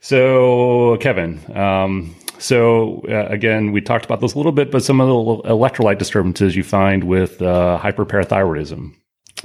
so 0.00 0.96
Kevin, 1.00 1.38
um, 1.56 2.16
so 2.44 3.02
uh, 3.08 3.24
again, 3.30 3.72
we 3.72 3.80
talked 3.80 4.04
about 4.04 4.20
this 4.20 4.34
a 4.34 4.36
little 4.36 4.52
bit, 4.52 4.70
but 4.70 4.84
some 4.84 5.00
of 5.00 5.08
the 5.08 5.48
electrolyte 5.48 5.96
disturbances 5.96 6.54
you 6.54 6.62
find 6.62 7.04
with 7.04 7.40
uh, 7.40 7.80
hyperparathyroidism. 7.82 8.94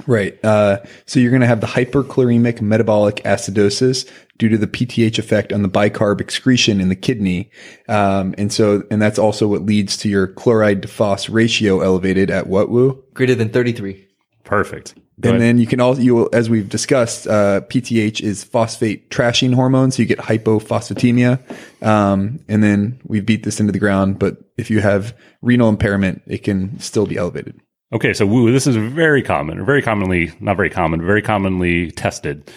Right. 0.06 0.42
Uh, 0.44 0.80
so 1.06 1.18
you're 1.18 1.30
going 1.30 1.40
to 1.40 1.46
have 1.46 1.62
the 1.62 1.66
hyperchloremic 1.66 2.60
metabolic 2.60 3.16
acidosis 3.24 4.06
due 4.36 4.50
to 4.50 4.58
the 4.58 4.66
PTH 4.66 5.18
effect 5.18 5.50
on 5.50 5.62
the 5.62 5.68
bicarb 5.68 6.20
excretion 6.20 6.78
in 6.78 6.90
the 6.90 6.96
kidney. 6.96 7.50
Um, 7.88 8.34
and 8.36 8.52
so, 8.52 8.82
and 8.90 9.00
that's 9.00 9.18
also 9.18 9.48
what 9.48 9.62
leads 9.62 9.96
to 9.98 10.10
your 10.10 10.26
chloride 10.26 10.82
to 10.82 10.88
phos 10.88 11.30
ratio 11.30 11.80
elevated 11.80 12.30
at 12.30 12.48
what, 12.48 12.68
Woo? 12.68 13.02
Greater 13.14 13.34
than 13.34 13.48
33. 13.48 14.06
Perfect 14.44 14.94
and 15.22 15.40
then 15.40 15.58
you 15.58 15.66
can 15.66 15.80
also, 15.80 16.00
you 16.00 16.14
will, 16.14 16.28
as 16.32 16.48
we've 16.48 16.68
discussed, 16.68 17.26
uh, 17.26 17.62
PTH 17.62 18.20
is 18.20 18.44
phosphate 18.44 19.10
trashing 19.10 19.54
hormone. 19.54 19.90
So 19.90 20.02
you 20.02 20.06
get 20.06 20.18
hypophosphatemia. 20.18 21.40
Um, 21.84 22.40
and 22.48 22.62
then 22.62 23.00
we 23.04 23.20
beat 23.20 23.42
this 23.42 23.60
into 23.60 23.72
the 23.72 23.78
ground. 23.78 24.18
But 24.18 24.38
if 24.56 24.70
you 24.70 24.80
have 24.80 25.16
renal 25.42 25.68
impairment, 25.68 26.22
it 26.26 26.38
can 26.38 26.78
still 26.78 27.06
be 27.06 27.16
elevated. 27.16 27.60
Okay. 27.92 28.12
So 28.14 28.24
woo, 28.26 28.52
this 28.52 28.66
is 28.66 28.76
very 28.76 29.22
common, 29.22 29.64
very 29.64 29.82
commonly, 29.82 30.32
not 30.40 30.56
very 30.56 30.70
common, 30.70 31.04
very 31.04 31.22
commonly 31.22 31.90
tested. 31.90 32.50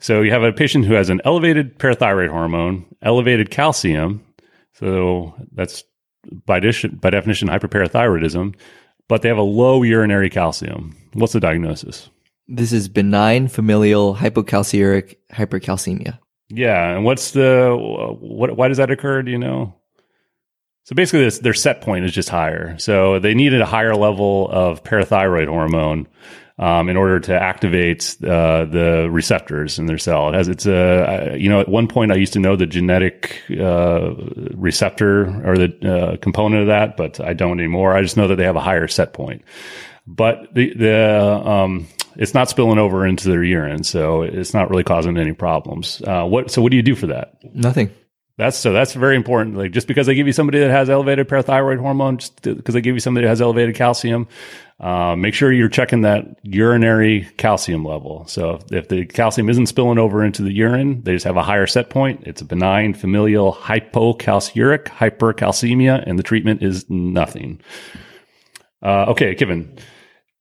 So 0.00 0.22
you 0.22 0.30
have 0.30 0.42
a 0.42 0.52
patient 0.52 0.86
who 0.86 0.94
has 0.94 1.10
an 1.10 1.20
elevated 1.24 1.78
parathyroid 1.78 2.30
hormone, 2.30 2.86
elevated 3.02 3.50
calcium. 3.50 4.24
So 4.74 5.34
that's 5.52 5.84
by, 6.46 6.60
by 6.60 7.10
definition 7.10 7.48
hyperparathyroidism, 7.48 8.54
but 9.08 9.22
they 9.22 9.28
have 9.28 9.38
a 9.38 9.42
low 9.42 9.82
urinary 9.82 10.30
calcium. 10.30 10.96
What's 11.14 11.32
the 11.32 11.40
diagnosis? 11.40 12.10
This 12.46 12.72
is 12.72 12.88
benign 12.88 13.48
familial 13.48 14.14
hypocalciuric 14.14 15.16
hypercalcemia. 15.32 16.18
Yeah, 16.48 16.94
and 16.94 17.04
what's 17.04 17.32
the 17.32 17.76
what? 18.20 18.56
Why 18.56 18.68
does 18.68 18.78
that 18.78 18.90
occur? 18.90 19.22
Do 19.22 19.30
you 19.30 19.38
know? 19.38 19.74
So 20.84 20.94
basically, 20.94 21.24
this, 21.24 21.40
their 21.40 21.52
set 21.52 21.82
point 21.82 22.06
is 22.06 22.12
just 22.12 22.30
higher. 22.30 22.78
So 22.78 23.18
they 23.18 23.34
needed 23.34 23.60
a 23.60 23.66
higher 23.66 23.94
level 23.94 24.48
of 24.50 24.82
parathyroid 24.82 25.48
hormone 25.48 26.08
um, 26.58 26.88
in 26.88 26.96
order 26.96 27.20
to 27.20 27.40
activate 27.40 28.16
uh, 28.22 28.64
the 28.64 29.08
receptors 29.10 29.78
in 29.78 29.86
their 29.86 29.98
cell. 29.98 30.28
It 30.28 30.34
has 30.34 30.48
it's 30.48 30.66
a 30.66 31.36
you 31.38 31.48
know 31.48 31.60
at 31.60 31.68
one 31.68 31.88
point 31.88 32.12
I 32.12 32.16
used 32.16 32.32
to 32.34 32.40
know 32.40 32.56
the 32.56 32.66
genetic 32.66 33.40
uh, 33.50 34.14
receptor 34.54 35.48
or 35.48 35.56
the 35.56 35.88
uh, 35.88 36.16
component 36.18 36.62
of 36.62 36.66
that, 36.68 36.96
but 36.96 37.20
I 37.20 37.32
don't 37.32 37.58
anymore. 37.58 37.94
I 37.94 38.02
just 38.02 38.16
know 38.16 38.28
that 38.28 38.36
they 38.36 38.44
have 38.44 38.56
a 38.56 38.60
higher 38.60 38.88
set 38.88 39.12
point 39.12 39.42
but 40.08 40.54
the 40.54 40.72
the 40.74 41.48
um, 41.48 41.86
it's 42.16 42.34
not 42.34 42.48
spilling 42.48 42.78
over 42.78 43.06
into 43.06 43.28
their 43.28 43.44
urine, 43.44 43.84
so 43.84 44.22
it's 44.22 44.54
not 44.54 44.70
really 44.70 44.82
causing 44.82 45.16
any 45.18 45.34
problems. 45.34 46.02
Uh, 46.04 46.24
what 46.24 46.50
so 46.50 46.62
what 46.62 46.70
do 46.70 46.76
you 46.76 46.82
do 46.82 46.96
for 46.96 47.08
that? 47.08 47.34
Nothing. 47.54 47.90
That's 48.38 48.56
so 48.56 48.72
that's 48.72 48.94
very 48.94 49.16
important. 49.16 49.56
Like 49.56 49.72
just 49.72 49.88
because 49.88 50.06
they 50.06 50.14
give 50.14 50.28
you 50.28 50.32
somebody 50.32 50.60
that 50.60 50.70
has 50.70 50.88
elevated 50.88 51.28
parathyroid 51.28 51.80
hormone, 51.80 52.18
just 52.18 52.40
because 52.40 52.72
they 52.72 52.80
give 52.80 52.94
you 52.94 53.00
somebody 53.00 53.26
that 53.26 53.30
has 53.30 53.42
elevated 53.42 53.74
calcium, 53.74 54.28
uh, 54.78 55.16
make 55.16 55.34
sure 55.34 55.52
you're 55.52 55.68
checking 55.68 56.02
that 56.02 56.38
urinary 56.44 57.28
calcium 57.36 57.84
level. 57.84 58.24
So 58.28 58.50
if, 58.54 58.72
if, 58.72 58.88
the 58.88 59.06
calcium 59.06 59.50
isn't 59.50 59.66
spilling 59.66 59.98
over 59.98 60.22
into 60.22 60.42
the 60.42 60.52
urine, 60.52 61.02
they 61.02 61.14
just 61.14 61.24
have 61.24 61.36
a 61.36 61.42
higher 61.42 61.66
set 61.66 61.90
point. 61.90 62.28
It's 62.28 62.40
a 62.40 62.44
benign 62.44 62.94
familial 62.94 63.52
hypocalciuric 63.52 64.84
hypercalcemia, 64.84 66.04
and 66.06 66.16
the 66.16 66.22
treatment 66.22 66.62
is 66.62 66.88
nothing. 66.88 67.60
Uh, 68.80 69.06
okay, 69.06 69.34
Kevin. 69.34 69.76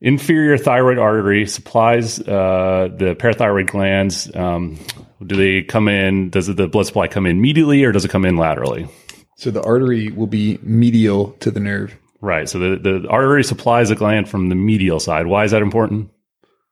Inferior 0.02 0.60
thyroid 0.60 1.00
artery 1.00 1.48
supplies 1.48 2.20
uh, 2.20 2.90
the 2.96 3.16
parathyroid 3.16 3.66
glands. 3.66 4.30
Um, 4.36 4.78
do 5.26 5.36
they 5.36 5.64
come 5.64 5.88
in? 5.88 6.30
Does 6.30 6.48
the 6.48 6.68
blood 6.68 6.86
supply 6.86 7.08
come 7.08 7.26
in 7.26 7.42
medially 7.42 7.86
or 7.86 7.92
does 7.92 8.06
it 8.06 8.12
come 8.12 8.26
in 8.26 8.38
laterally? 8.38 8.88
So 9.38 9.52
the 9.52 9.64
artery 9.64 10.10
will 10.12 10.28
be 10.28 10.60
medial 10.62 11.32
to 11.40 11.52
the 11.52 11.60
nerve. 11.60 11.96
Right. 12.22 12.50
So 12.50 12.60
the, 12.60 12.78
the 12.78 13.08
artery 13.10 13.44
supplies 13.44 13.90
the 13.90 13.96
gland 13.96 14.30
from 14.30 14.50
the 14.50 14.56
medial 14.56 15.00
side. 15.00 15.28
Why 15.28 15.44
is 15.44 15.52
that 15.52 15.62
important? 15.62 16.12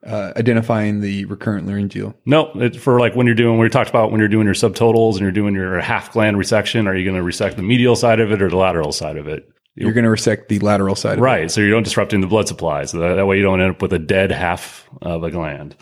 Uh, 0.05 0.33
identifying 0.35 1.01
the 1.01 1.25
recurrent 1.25 1.65
laryngeal. 1.65 2.15
No, 2.25 2.51
it's 2.55 2.77
for 2.77 2.99
like 2.99 3.15
when 3.15 3.25
you're 3.25 3.35
doing, 3.35 3.57
we 3.57 3.69
talked 3.69 3.89
about 3.89 4.11
when 4.11 4.19
you're 4.19 4.29
doing 4.29 4.45
your 4.45 4.53
subtotals 4.53 5.13
and 5.13 5.21
you're 5.21 5.31
doing 5.31 5.55
your 5.55 5.79
half 5.79 6.11
gland 6.11 6.37
resection, 6.37 6.87
are 6.87 6.95
you 6.95 7.03
going 7.03 7.17
to 7.17 7.23
resect 7.23 7.55
the 7.55 7.63
medial 7.63 7.95
side 7.95 8.19
of 8.19 8.31
it 8.31 8.41
or 8.41 8.49
the 8.49 8.57
lateral 8.57 8.91
side 8.91 9.17
of 9.17 9.27
it? 9.27 9.49
You're 9.75 9.91
going 9.91 10.05
to 10.05 10.09
resect 10.09 10.47
the 10.47 10.59
lateral 10.59 10.95
side 10.95 11.19
right. 11.19 11.51
So 11.51 11.59
you 11.59 11.69
don't 11.69 11.83
disrupting 11.83 12.21
the 12.21 12.27
blood 12.27 12.47
supply. 12.47 12.85
So 12.85 12.99
that, 12.99 13.15
that, 13.15 13.25
way 13.25 13.37
you 13.37 13.43
don't 13.43 13.59
end 13.59 13.71
up 13.71 13.81
with 13.81 13.91
a 13.91 13.99
dead 13.99 14.31
half 14.31 14.87
of 15.01 15.23
a 15.23 15.31
gland. 15.31 15.75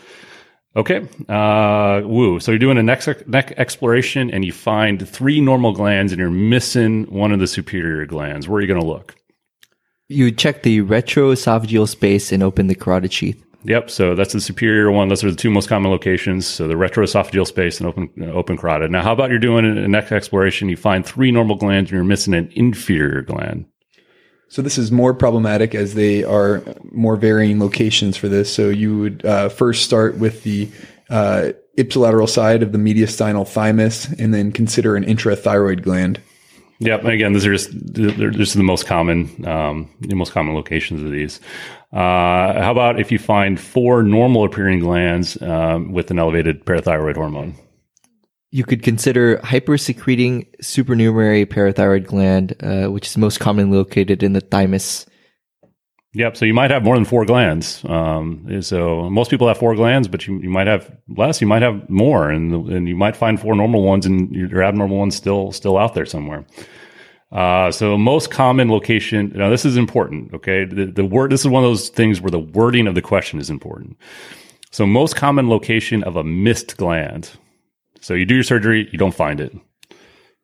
Okay. 0.76 1.06
Uh, 1.28 2.02
woo. 2.04 2.40
So 2.40 2.50
you're 2.50 2.58
doing 2.58 2.78
a 2.78 2.82
neck, 2.82 3.28
neck 3.28 3.54
exploration 3.56 4.30
and 4.30 4.44
you 4.44 4.52
find 4.52 5.08
three 5.08 5.40
normal 5.40 5.72
glands 5.72 6.12
and 6.12 6.18
you're 6.18 6.30
missing 6.30 7.04
one 7.04 7.32
of 7.32 7.38
the 7.38 7.46
superior 7.46 8.06
glands. 8.06 8.48
Where 8.48 8.58
are 8.58 8.60
you 8.60 8.66
going 8.66 8.80
to 8.80 8.86
look? 8.86 9.14
You 10.08 10.30
check 10.32 10.62
the 10.62 10.80
retroesophageal 10.80 11.88
space 11.88 12.32
and 12.32 12.42
open 12.42 12.66
the 12.66 12.74
carotid 12.74 13.12
sheath. 13.12 13.42
Yep. 13.64 13.88
So 13.88 14.14
that's 14.14 14.34
the 14.34 14.40
superior 14.40 14.90
one. 14.90 15.08
Those 15.08 15.24
are 15.24 15.30
the 15.30 15.36
two 15.36 15.50
most 15.50 15.68
common 15.68 15.90
locations. 15.90 16.46
So 16.46 16.68
the 16.68 16.74
retroesophageal 16.74 17.46
space 17.46 17.80
and 17.80 17.88
open 17.88 18.10
uh, 18.20 18.26
open 18.26 18.58
carotid. 18.58 18.90
Now, 18.90 19.02
how 19.02 19.12
about 19.12 19.30
you're 19.30 19.38
doing 19.38 19.64
a 19.64 19.88
neck 19.88 20.12
exploration? 20.12 20.68
You 20.68 20.76
find 20.76 21.06
three 21.06 21.30
normal 21.30 21.56
glands 21.56 21.90
and 21.90 21.96
you're 21.96 22.04
missing 22.04 22.34
an 22.34 22.50
inferior 22.54 23.22
gland. 23.22 23.64
So 24.48 24.62
this 24.62 24.78
is 24.78 24.92
more 24.92 25.14
problematic 25.14 25.74
as 25.74 25.94
they 25.94 26.22
are 26.22 26.62
more 26.92 27.16
varying 27.16 27.58
locations 27.58 28.16
for 28.16 28.28
this. 28.28 28.52
So 28.52 28.68
you 28.68 28.98
would 28.98 29.24
uh, 29.24 29.48
first 29.48 29.84
start 29.84 30.18
with 30.18 30.44
the 30.44 30.68
uh, 31.10 31.52
ipsilateral 31.76 32.28
side 32.28 32.62
of 32.62 32.72
the 32.72 32.78
mediastinal 32.78 33.48
thymus, 33.48 34.06
and 34.12 34.32
then 34.32 34.52
consider 34.52 34.96
an 34.96 35.04
intrathyroid 35.04 35.82
gland. 35.82 36.20
Yep. 36.80 37.04
Again, 37.04 37.32
these 37.32 37.46
are 37.46 37.54
just 37.54 38.54
the 38.54 38.62
most 38.62 38.86
common, 38.86 39.46
um, 39.46 39.90
the 40.00 40.14
most 40.14 40.32
common 40.32 40.54
locations 40.54 41.02
of 41.02 41.10
these. 41.10 41.40
Uh, 41.92 42.60
how 42.60 42.72
about 42.72 43.00
if 43.00 43.12
you 43.12 43.18
find 43.18 43.60
four 43.60 44.02
normal 44.02 44.44
appearing 44.44 44.80
glands 44.80 45.40
um, 45.42 45.92
with 45.92 46.10
an 46.10 46.18
elevated 46.18 46.64
parathyroid 46.64 47.14
hormone? 47.14 47.54
You 48.54 48.62
could 48.62 48.84
consider 48.84 49.38
hypersecreting 49.38 50.46
supernumerary 50.60 51.44
parathyroid 51.44 52.06
gland, 52.06 52.54
uh, 52.62 52.86
which 52.86 53.08
is 53.08 53.18
most 53.18 53.40
commonly 53.40 53.76
located 53.76 54.22
in 54.22 54.32
the 54.32 54.40
thymus. 54.40 55.06
Yep. 56.12 56.36
So 56.36 56.44
you 56.44 56.54
might 56.54 56.70
have 56.70 56.84
more 56.84 56.94
than 56.94 57.04
four 57.04 57.24
glands. 57.24 57.84
Um, 57.84 58.46
so 58.62 59.10
most 59.10 59.28
people 59.28 59.48
have 59.48 59.58
four 59.58 59.74
glands, 59.74 60.06
but 60.06 60.28
you, 60.28 60.38
you 60.38 60.50
might 60.50 60.68
have 60.68 60.88
less. 61.08 61.40
You 61.40 61.48
might 61.48 61.62
have 61.62 61.90
more, 61.90 62.30
and 62.30 62.52
and 62.70 62.86
you 62.86 62.94
might 62.94 63.16
find 63.16 63.40
four 63.40 63.56
normal 63.56 63.82
ones, 63.82 64.06
and 64.06 64.32
your 64.32 64.62
abnormal 64.62 64.98
ones 64.98 65.16
still 65.16 65.50
still 65.50 65.76
out 65.76 65.94
there 65.94 66.06
somewhere. 66.06 66.46
Uh, 67.32 67.72
so 67.72 67.98
most 67.98 68.30
common 68.30 68.70
location. 68.70 69.32
Now 69.34 69.50
this 69.50 69.64
is 69.64 69.76
important. 69.76 70.32
Okay, 70.32 70.64
the, 70.64 70.86
the 70.86 71.04
word. 71.04 71.32
This 71.32 71.40
is 71.40 71.48
one 71.48 71.64
of 71.64 71.70
those 71.70 71.88
things 71.88 72.20
where 72.20 72.30
the 72.30 72.38
wording 72.38 72.86
of 72.86 72.94
the 72.94 73.02
question 73.02 73.40
is 73.40 73.50
important. 73.50 73.96
So 74.70 74.86
most 74.86 75.16
common 75.16 75.48
location 75.48 76.04
of 76.04 76.14
a 76.14 76.22
missed 76.22 76.76
gland. 76.76 77.32
So 78.04 78.12
you 78.12 78.26
do 78.26 78.34
your 78.34 78.44
surgery, 78.44 78.86
you 78.92 78.98
don't 78.98 79.14
find 79.14 79.40
it. 79.40 79.56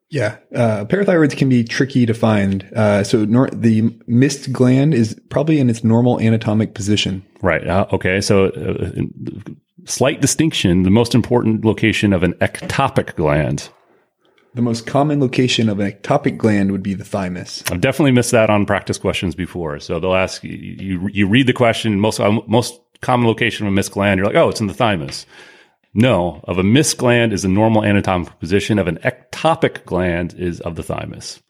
Yeah, 0.08 0.38
uh, 0.54 0.86
parathyroids 0.86 1.36
can 1.36 1.48
be 1.48 1.62
tricky 1.62 2.06
to 2.06 2.14
find. 2.14 2.68
Uh, 2.74 3.04
so 3.04 3.24
nor- 3.26 3.50
the 3.50 3.94
missed 4.06 4.50
gland 4.50 4.94
is 4.94 5.20
probably 5.28 5.60
in 5.60 5.68
its 5.68 5.84
normal 5.84 6.18
anatomic 6.18 6.74
position. 6.74 7.24
Right. 7.42 7.64
Uh, 7.64 7.86
okay. 7.92 8.20
So 8.20 8.46
uh, 8.46 9.02
slight 9.84 10.20
distinction: 10.20 10.82
the 10.82 10.90
most 10.90 11.14
important 11.14 11.64
location 11.64 12.12
of 12.12 12.22
an 12.22 12.32
ectopic 12.34 13.14
gland. 13.14 13.68
The 14.54 14.62
most 14.62 14.86
common 14.86 15.20
location 15.20 15.68
of 15.68 15.78
an 15.78 15.92
ectopic 15.92 16.38
gland 16.38 16.72
would 16.72 16.82
be 16.82 16.94
the 16.94 17.04
thymus. 17.04 17.62
I've 17.70 17.80
definitely 17.80 18.10
missed 18.10 18.32
that 18.32 18.50
on 18.50 18.66
practice 18.66 18.98
questions 18.98 19.36
before. 19.36 19.78
So 19.78 20.00
they'll 20.00 20.16
ask 20.16 20.42
you, 20.42 20.50
you, 20.50 21.08
you 21.12 21.28
read 21.28 21.46
the 21.46 21.52
question, 21.52 22.00
most, 22.00 22.18
most 22.48 22.80
common 23.00 23.28
location 23.28 23.64
of 23.64 23.72
a 23.72 23.74
missed 23.74 23.92
gland. 23.92 24.18
You're 24.18 24.26
like, 24.26 24.34
oh, 24.34 24.48
it's 24.48 24.60
in 24.60 24.66
the 24.66 24.74
thymus. 24.74 25.24
No, 25.92 26.40
of 26.44 26.58
a 26.58 26.62
missed 26.62 26.98
gland 26.98 27.32
is 27.32 27.42
the 27.42 27.48
normal 27.48 27.84
anatomical 27.84 28.36
position 28.36 28.78
of 28.78 28.86
an 28.86 28.98
ectopic 28.98 29.84
gland 29.84 30.34
is 30.34 30.60
of 30.60 30.76
the 30.76 30.82
thymus. 30.82 31.42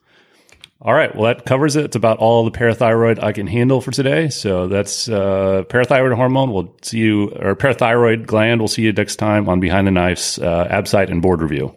All 0.83 0.95
right, 0.95 1.15
well 1.15 1.25
that 1.25 1.45
covers 1.45 1.75
it. 1.75 1.85
It's 1.85 1.95
about 1.95 2.17
all 2.17 2.43
the 2.43 2.57
parathyroid 2.57 3.23
I 3.23 3.33
can 3.33 3.45
handle 3.45 3.81
for 3.81 3.91
today. 3.91 4.29
So 4.29 4.67
that's 4.67 5.07
uh, 5.07 5.63
parathyroid 5.69 6.15
hormone. 6.15 6.51
We'll 6.51 6.75
see 6.81 6.97
you, 6.97 7.29
or 7.29 7.55
parathyroid 7.55 8.25
gland. 8.25 8.61
We'll 8.61 8.67
see 8.67 8.81
you 8.81 8.91
next 8.91 9.17
time 9.17 9.47
on 9.47 9.59
Behind 9.59 9.85
the 9.85 9.91
Knife's 9.91 10.39
uh, 10.39 10.67
Absite 10.71 11.11
and 11.11 11.21
Board 11.21 11.41
Review. 11.41 11.75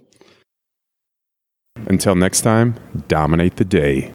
Until 1.86 2.14
next 2.14 2.40
time, 2.40 2.76
dominate 3.08 3.56
the 3.56 3.64
day. 3.66 4.14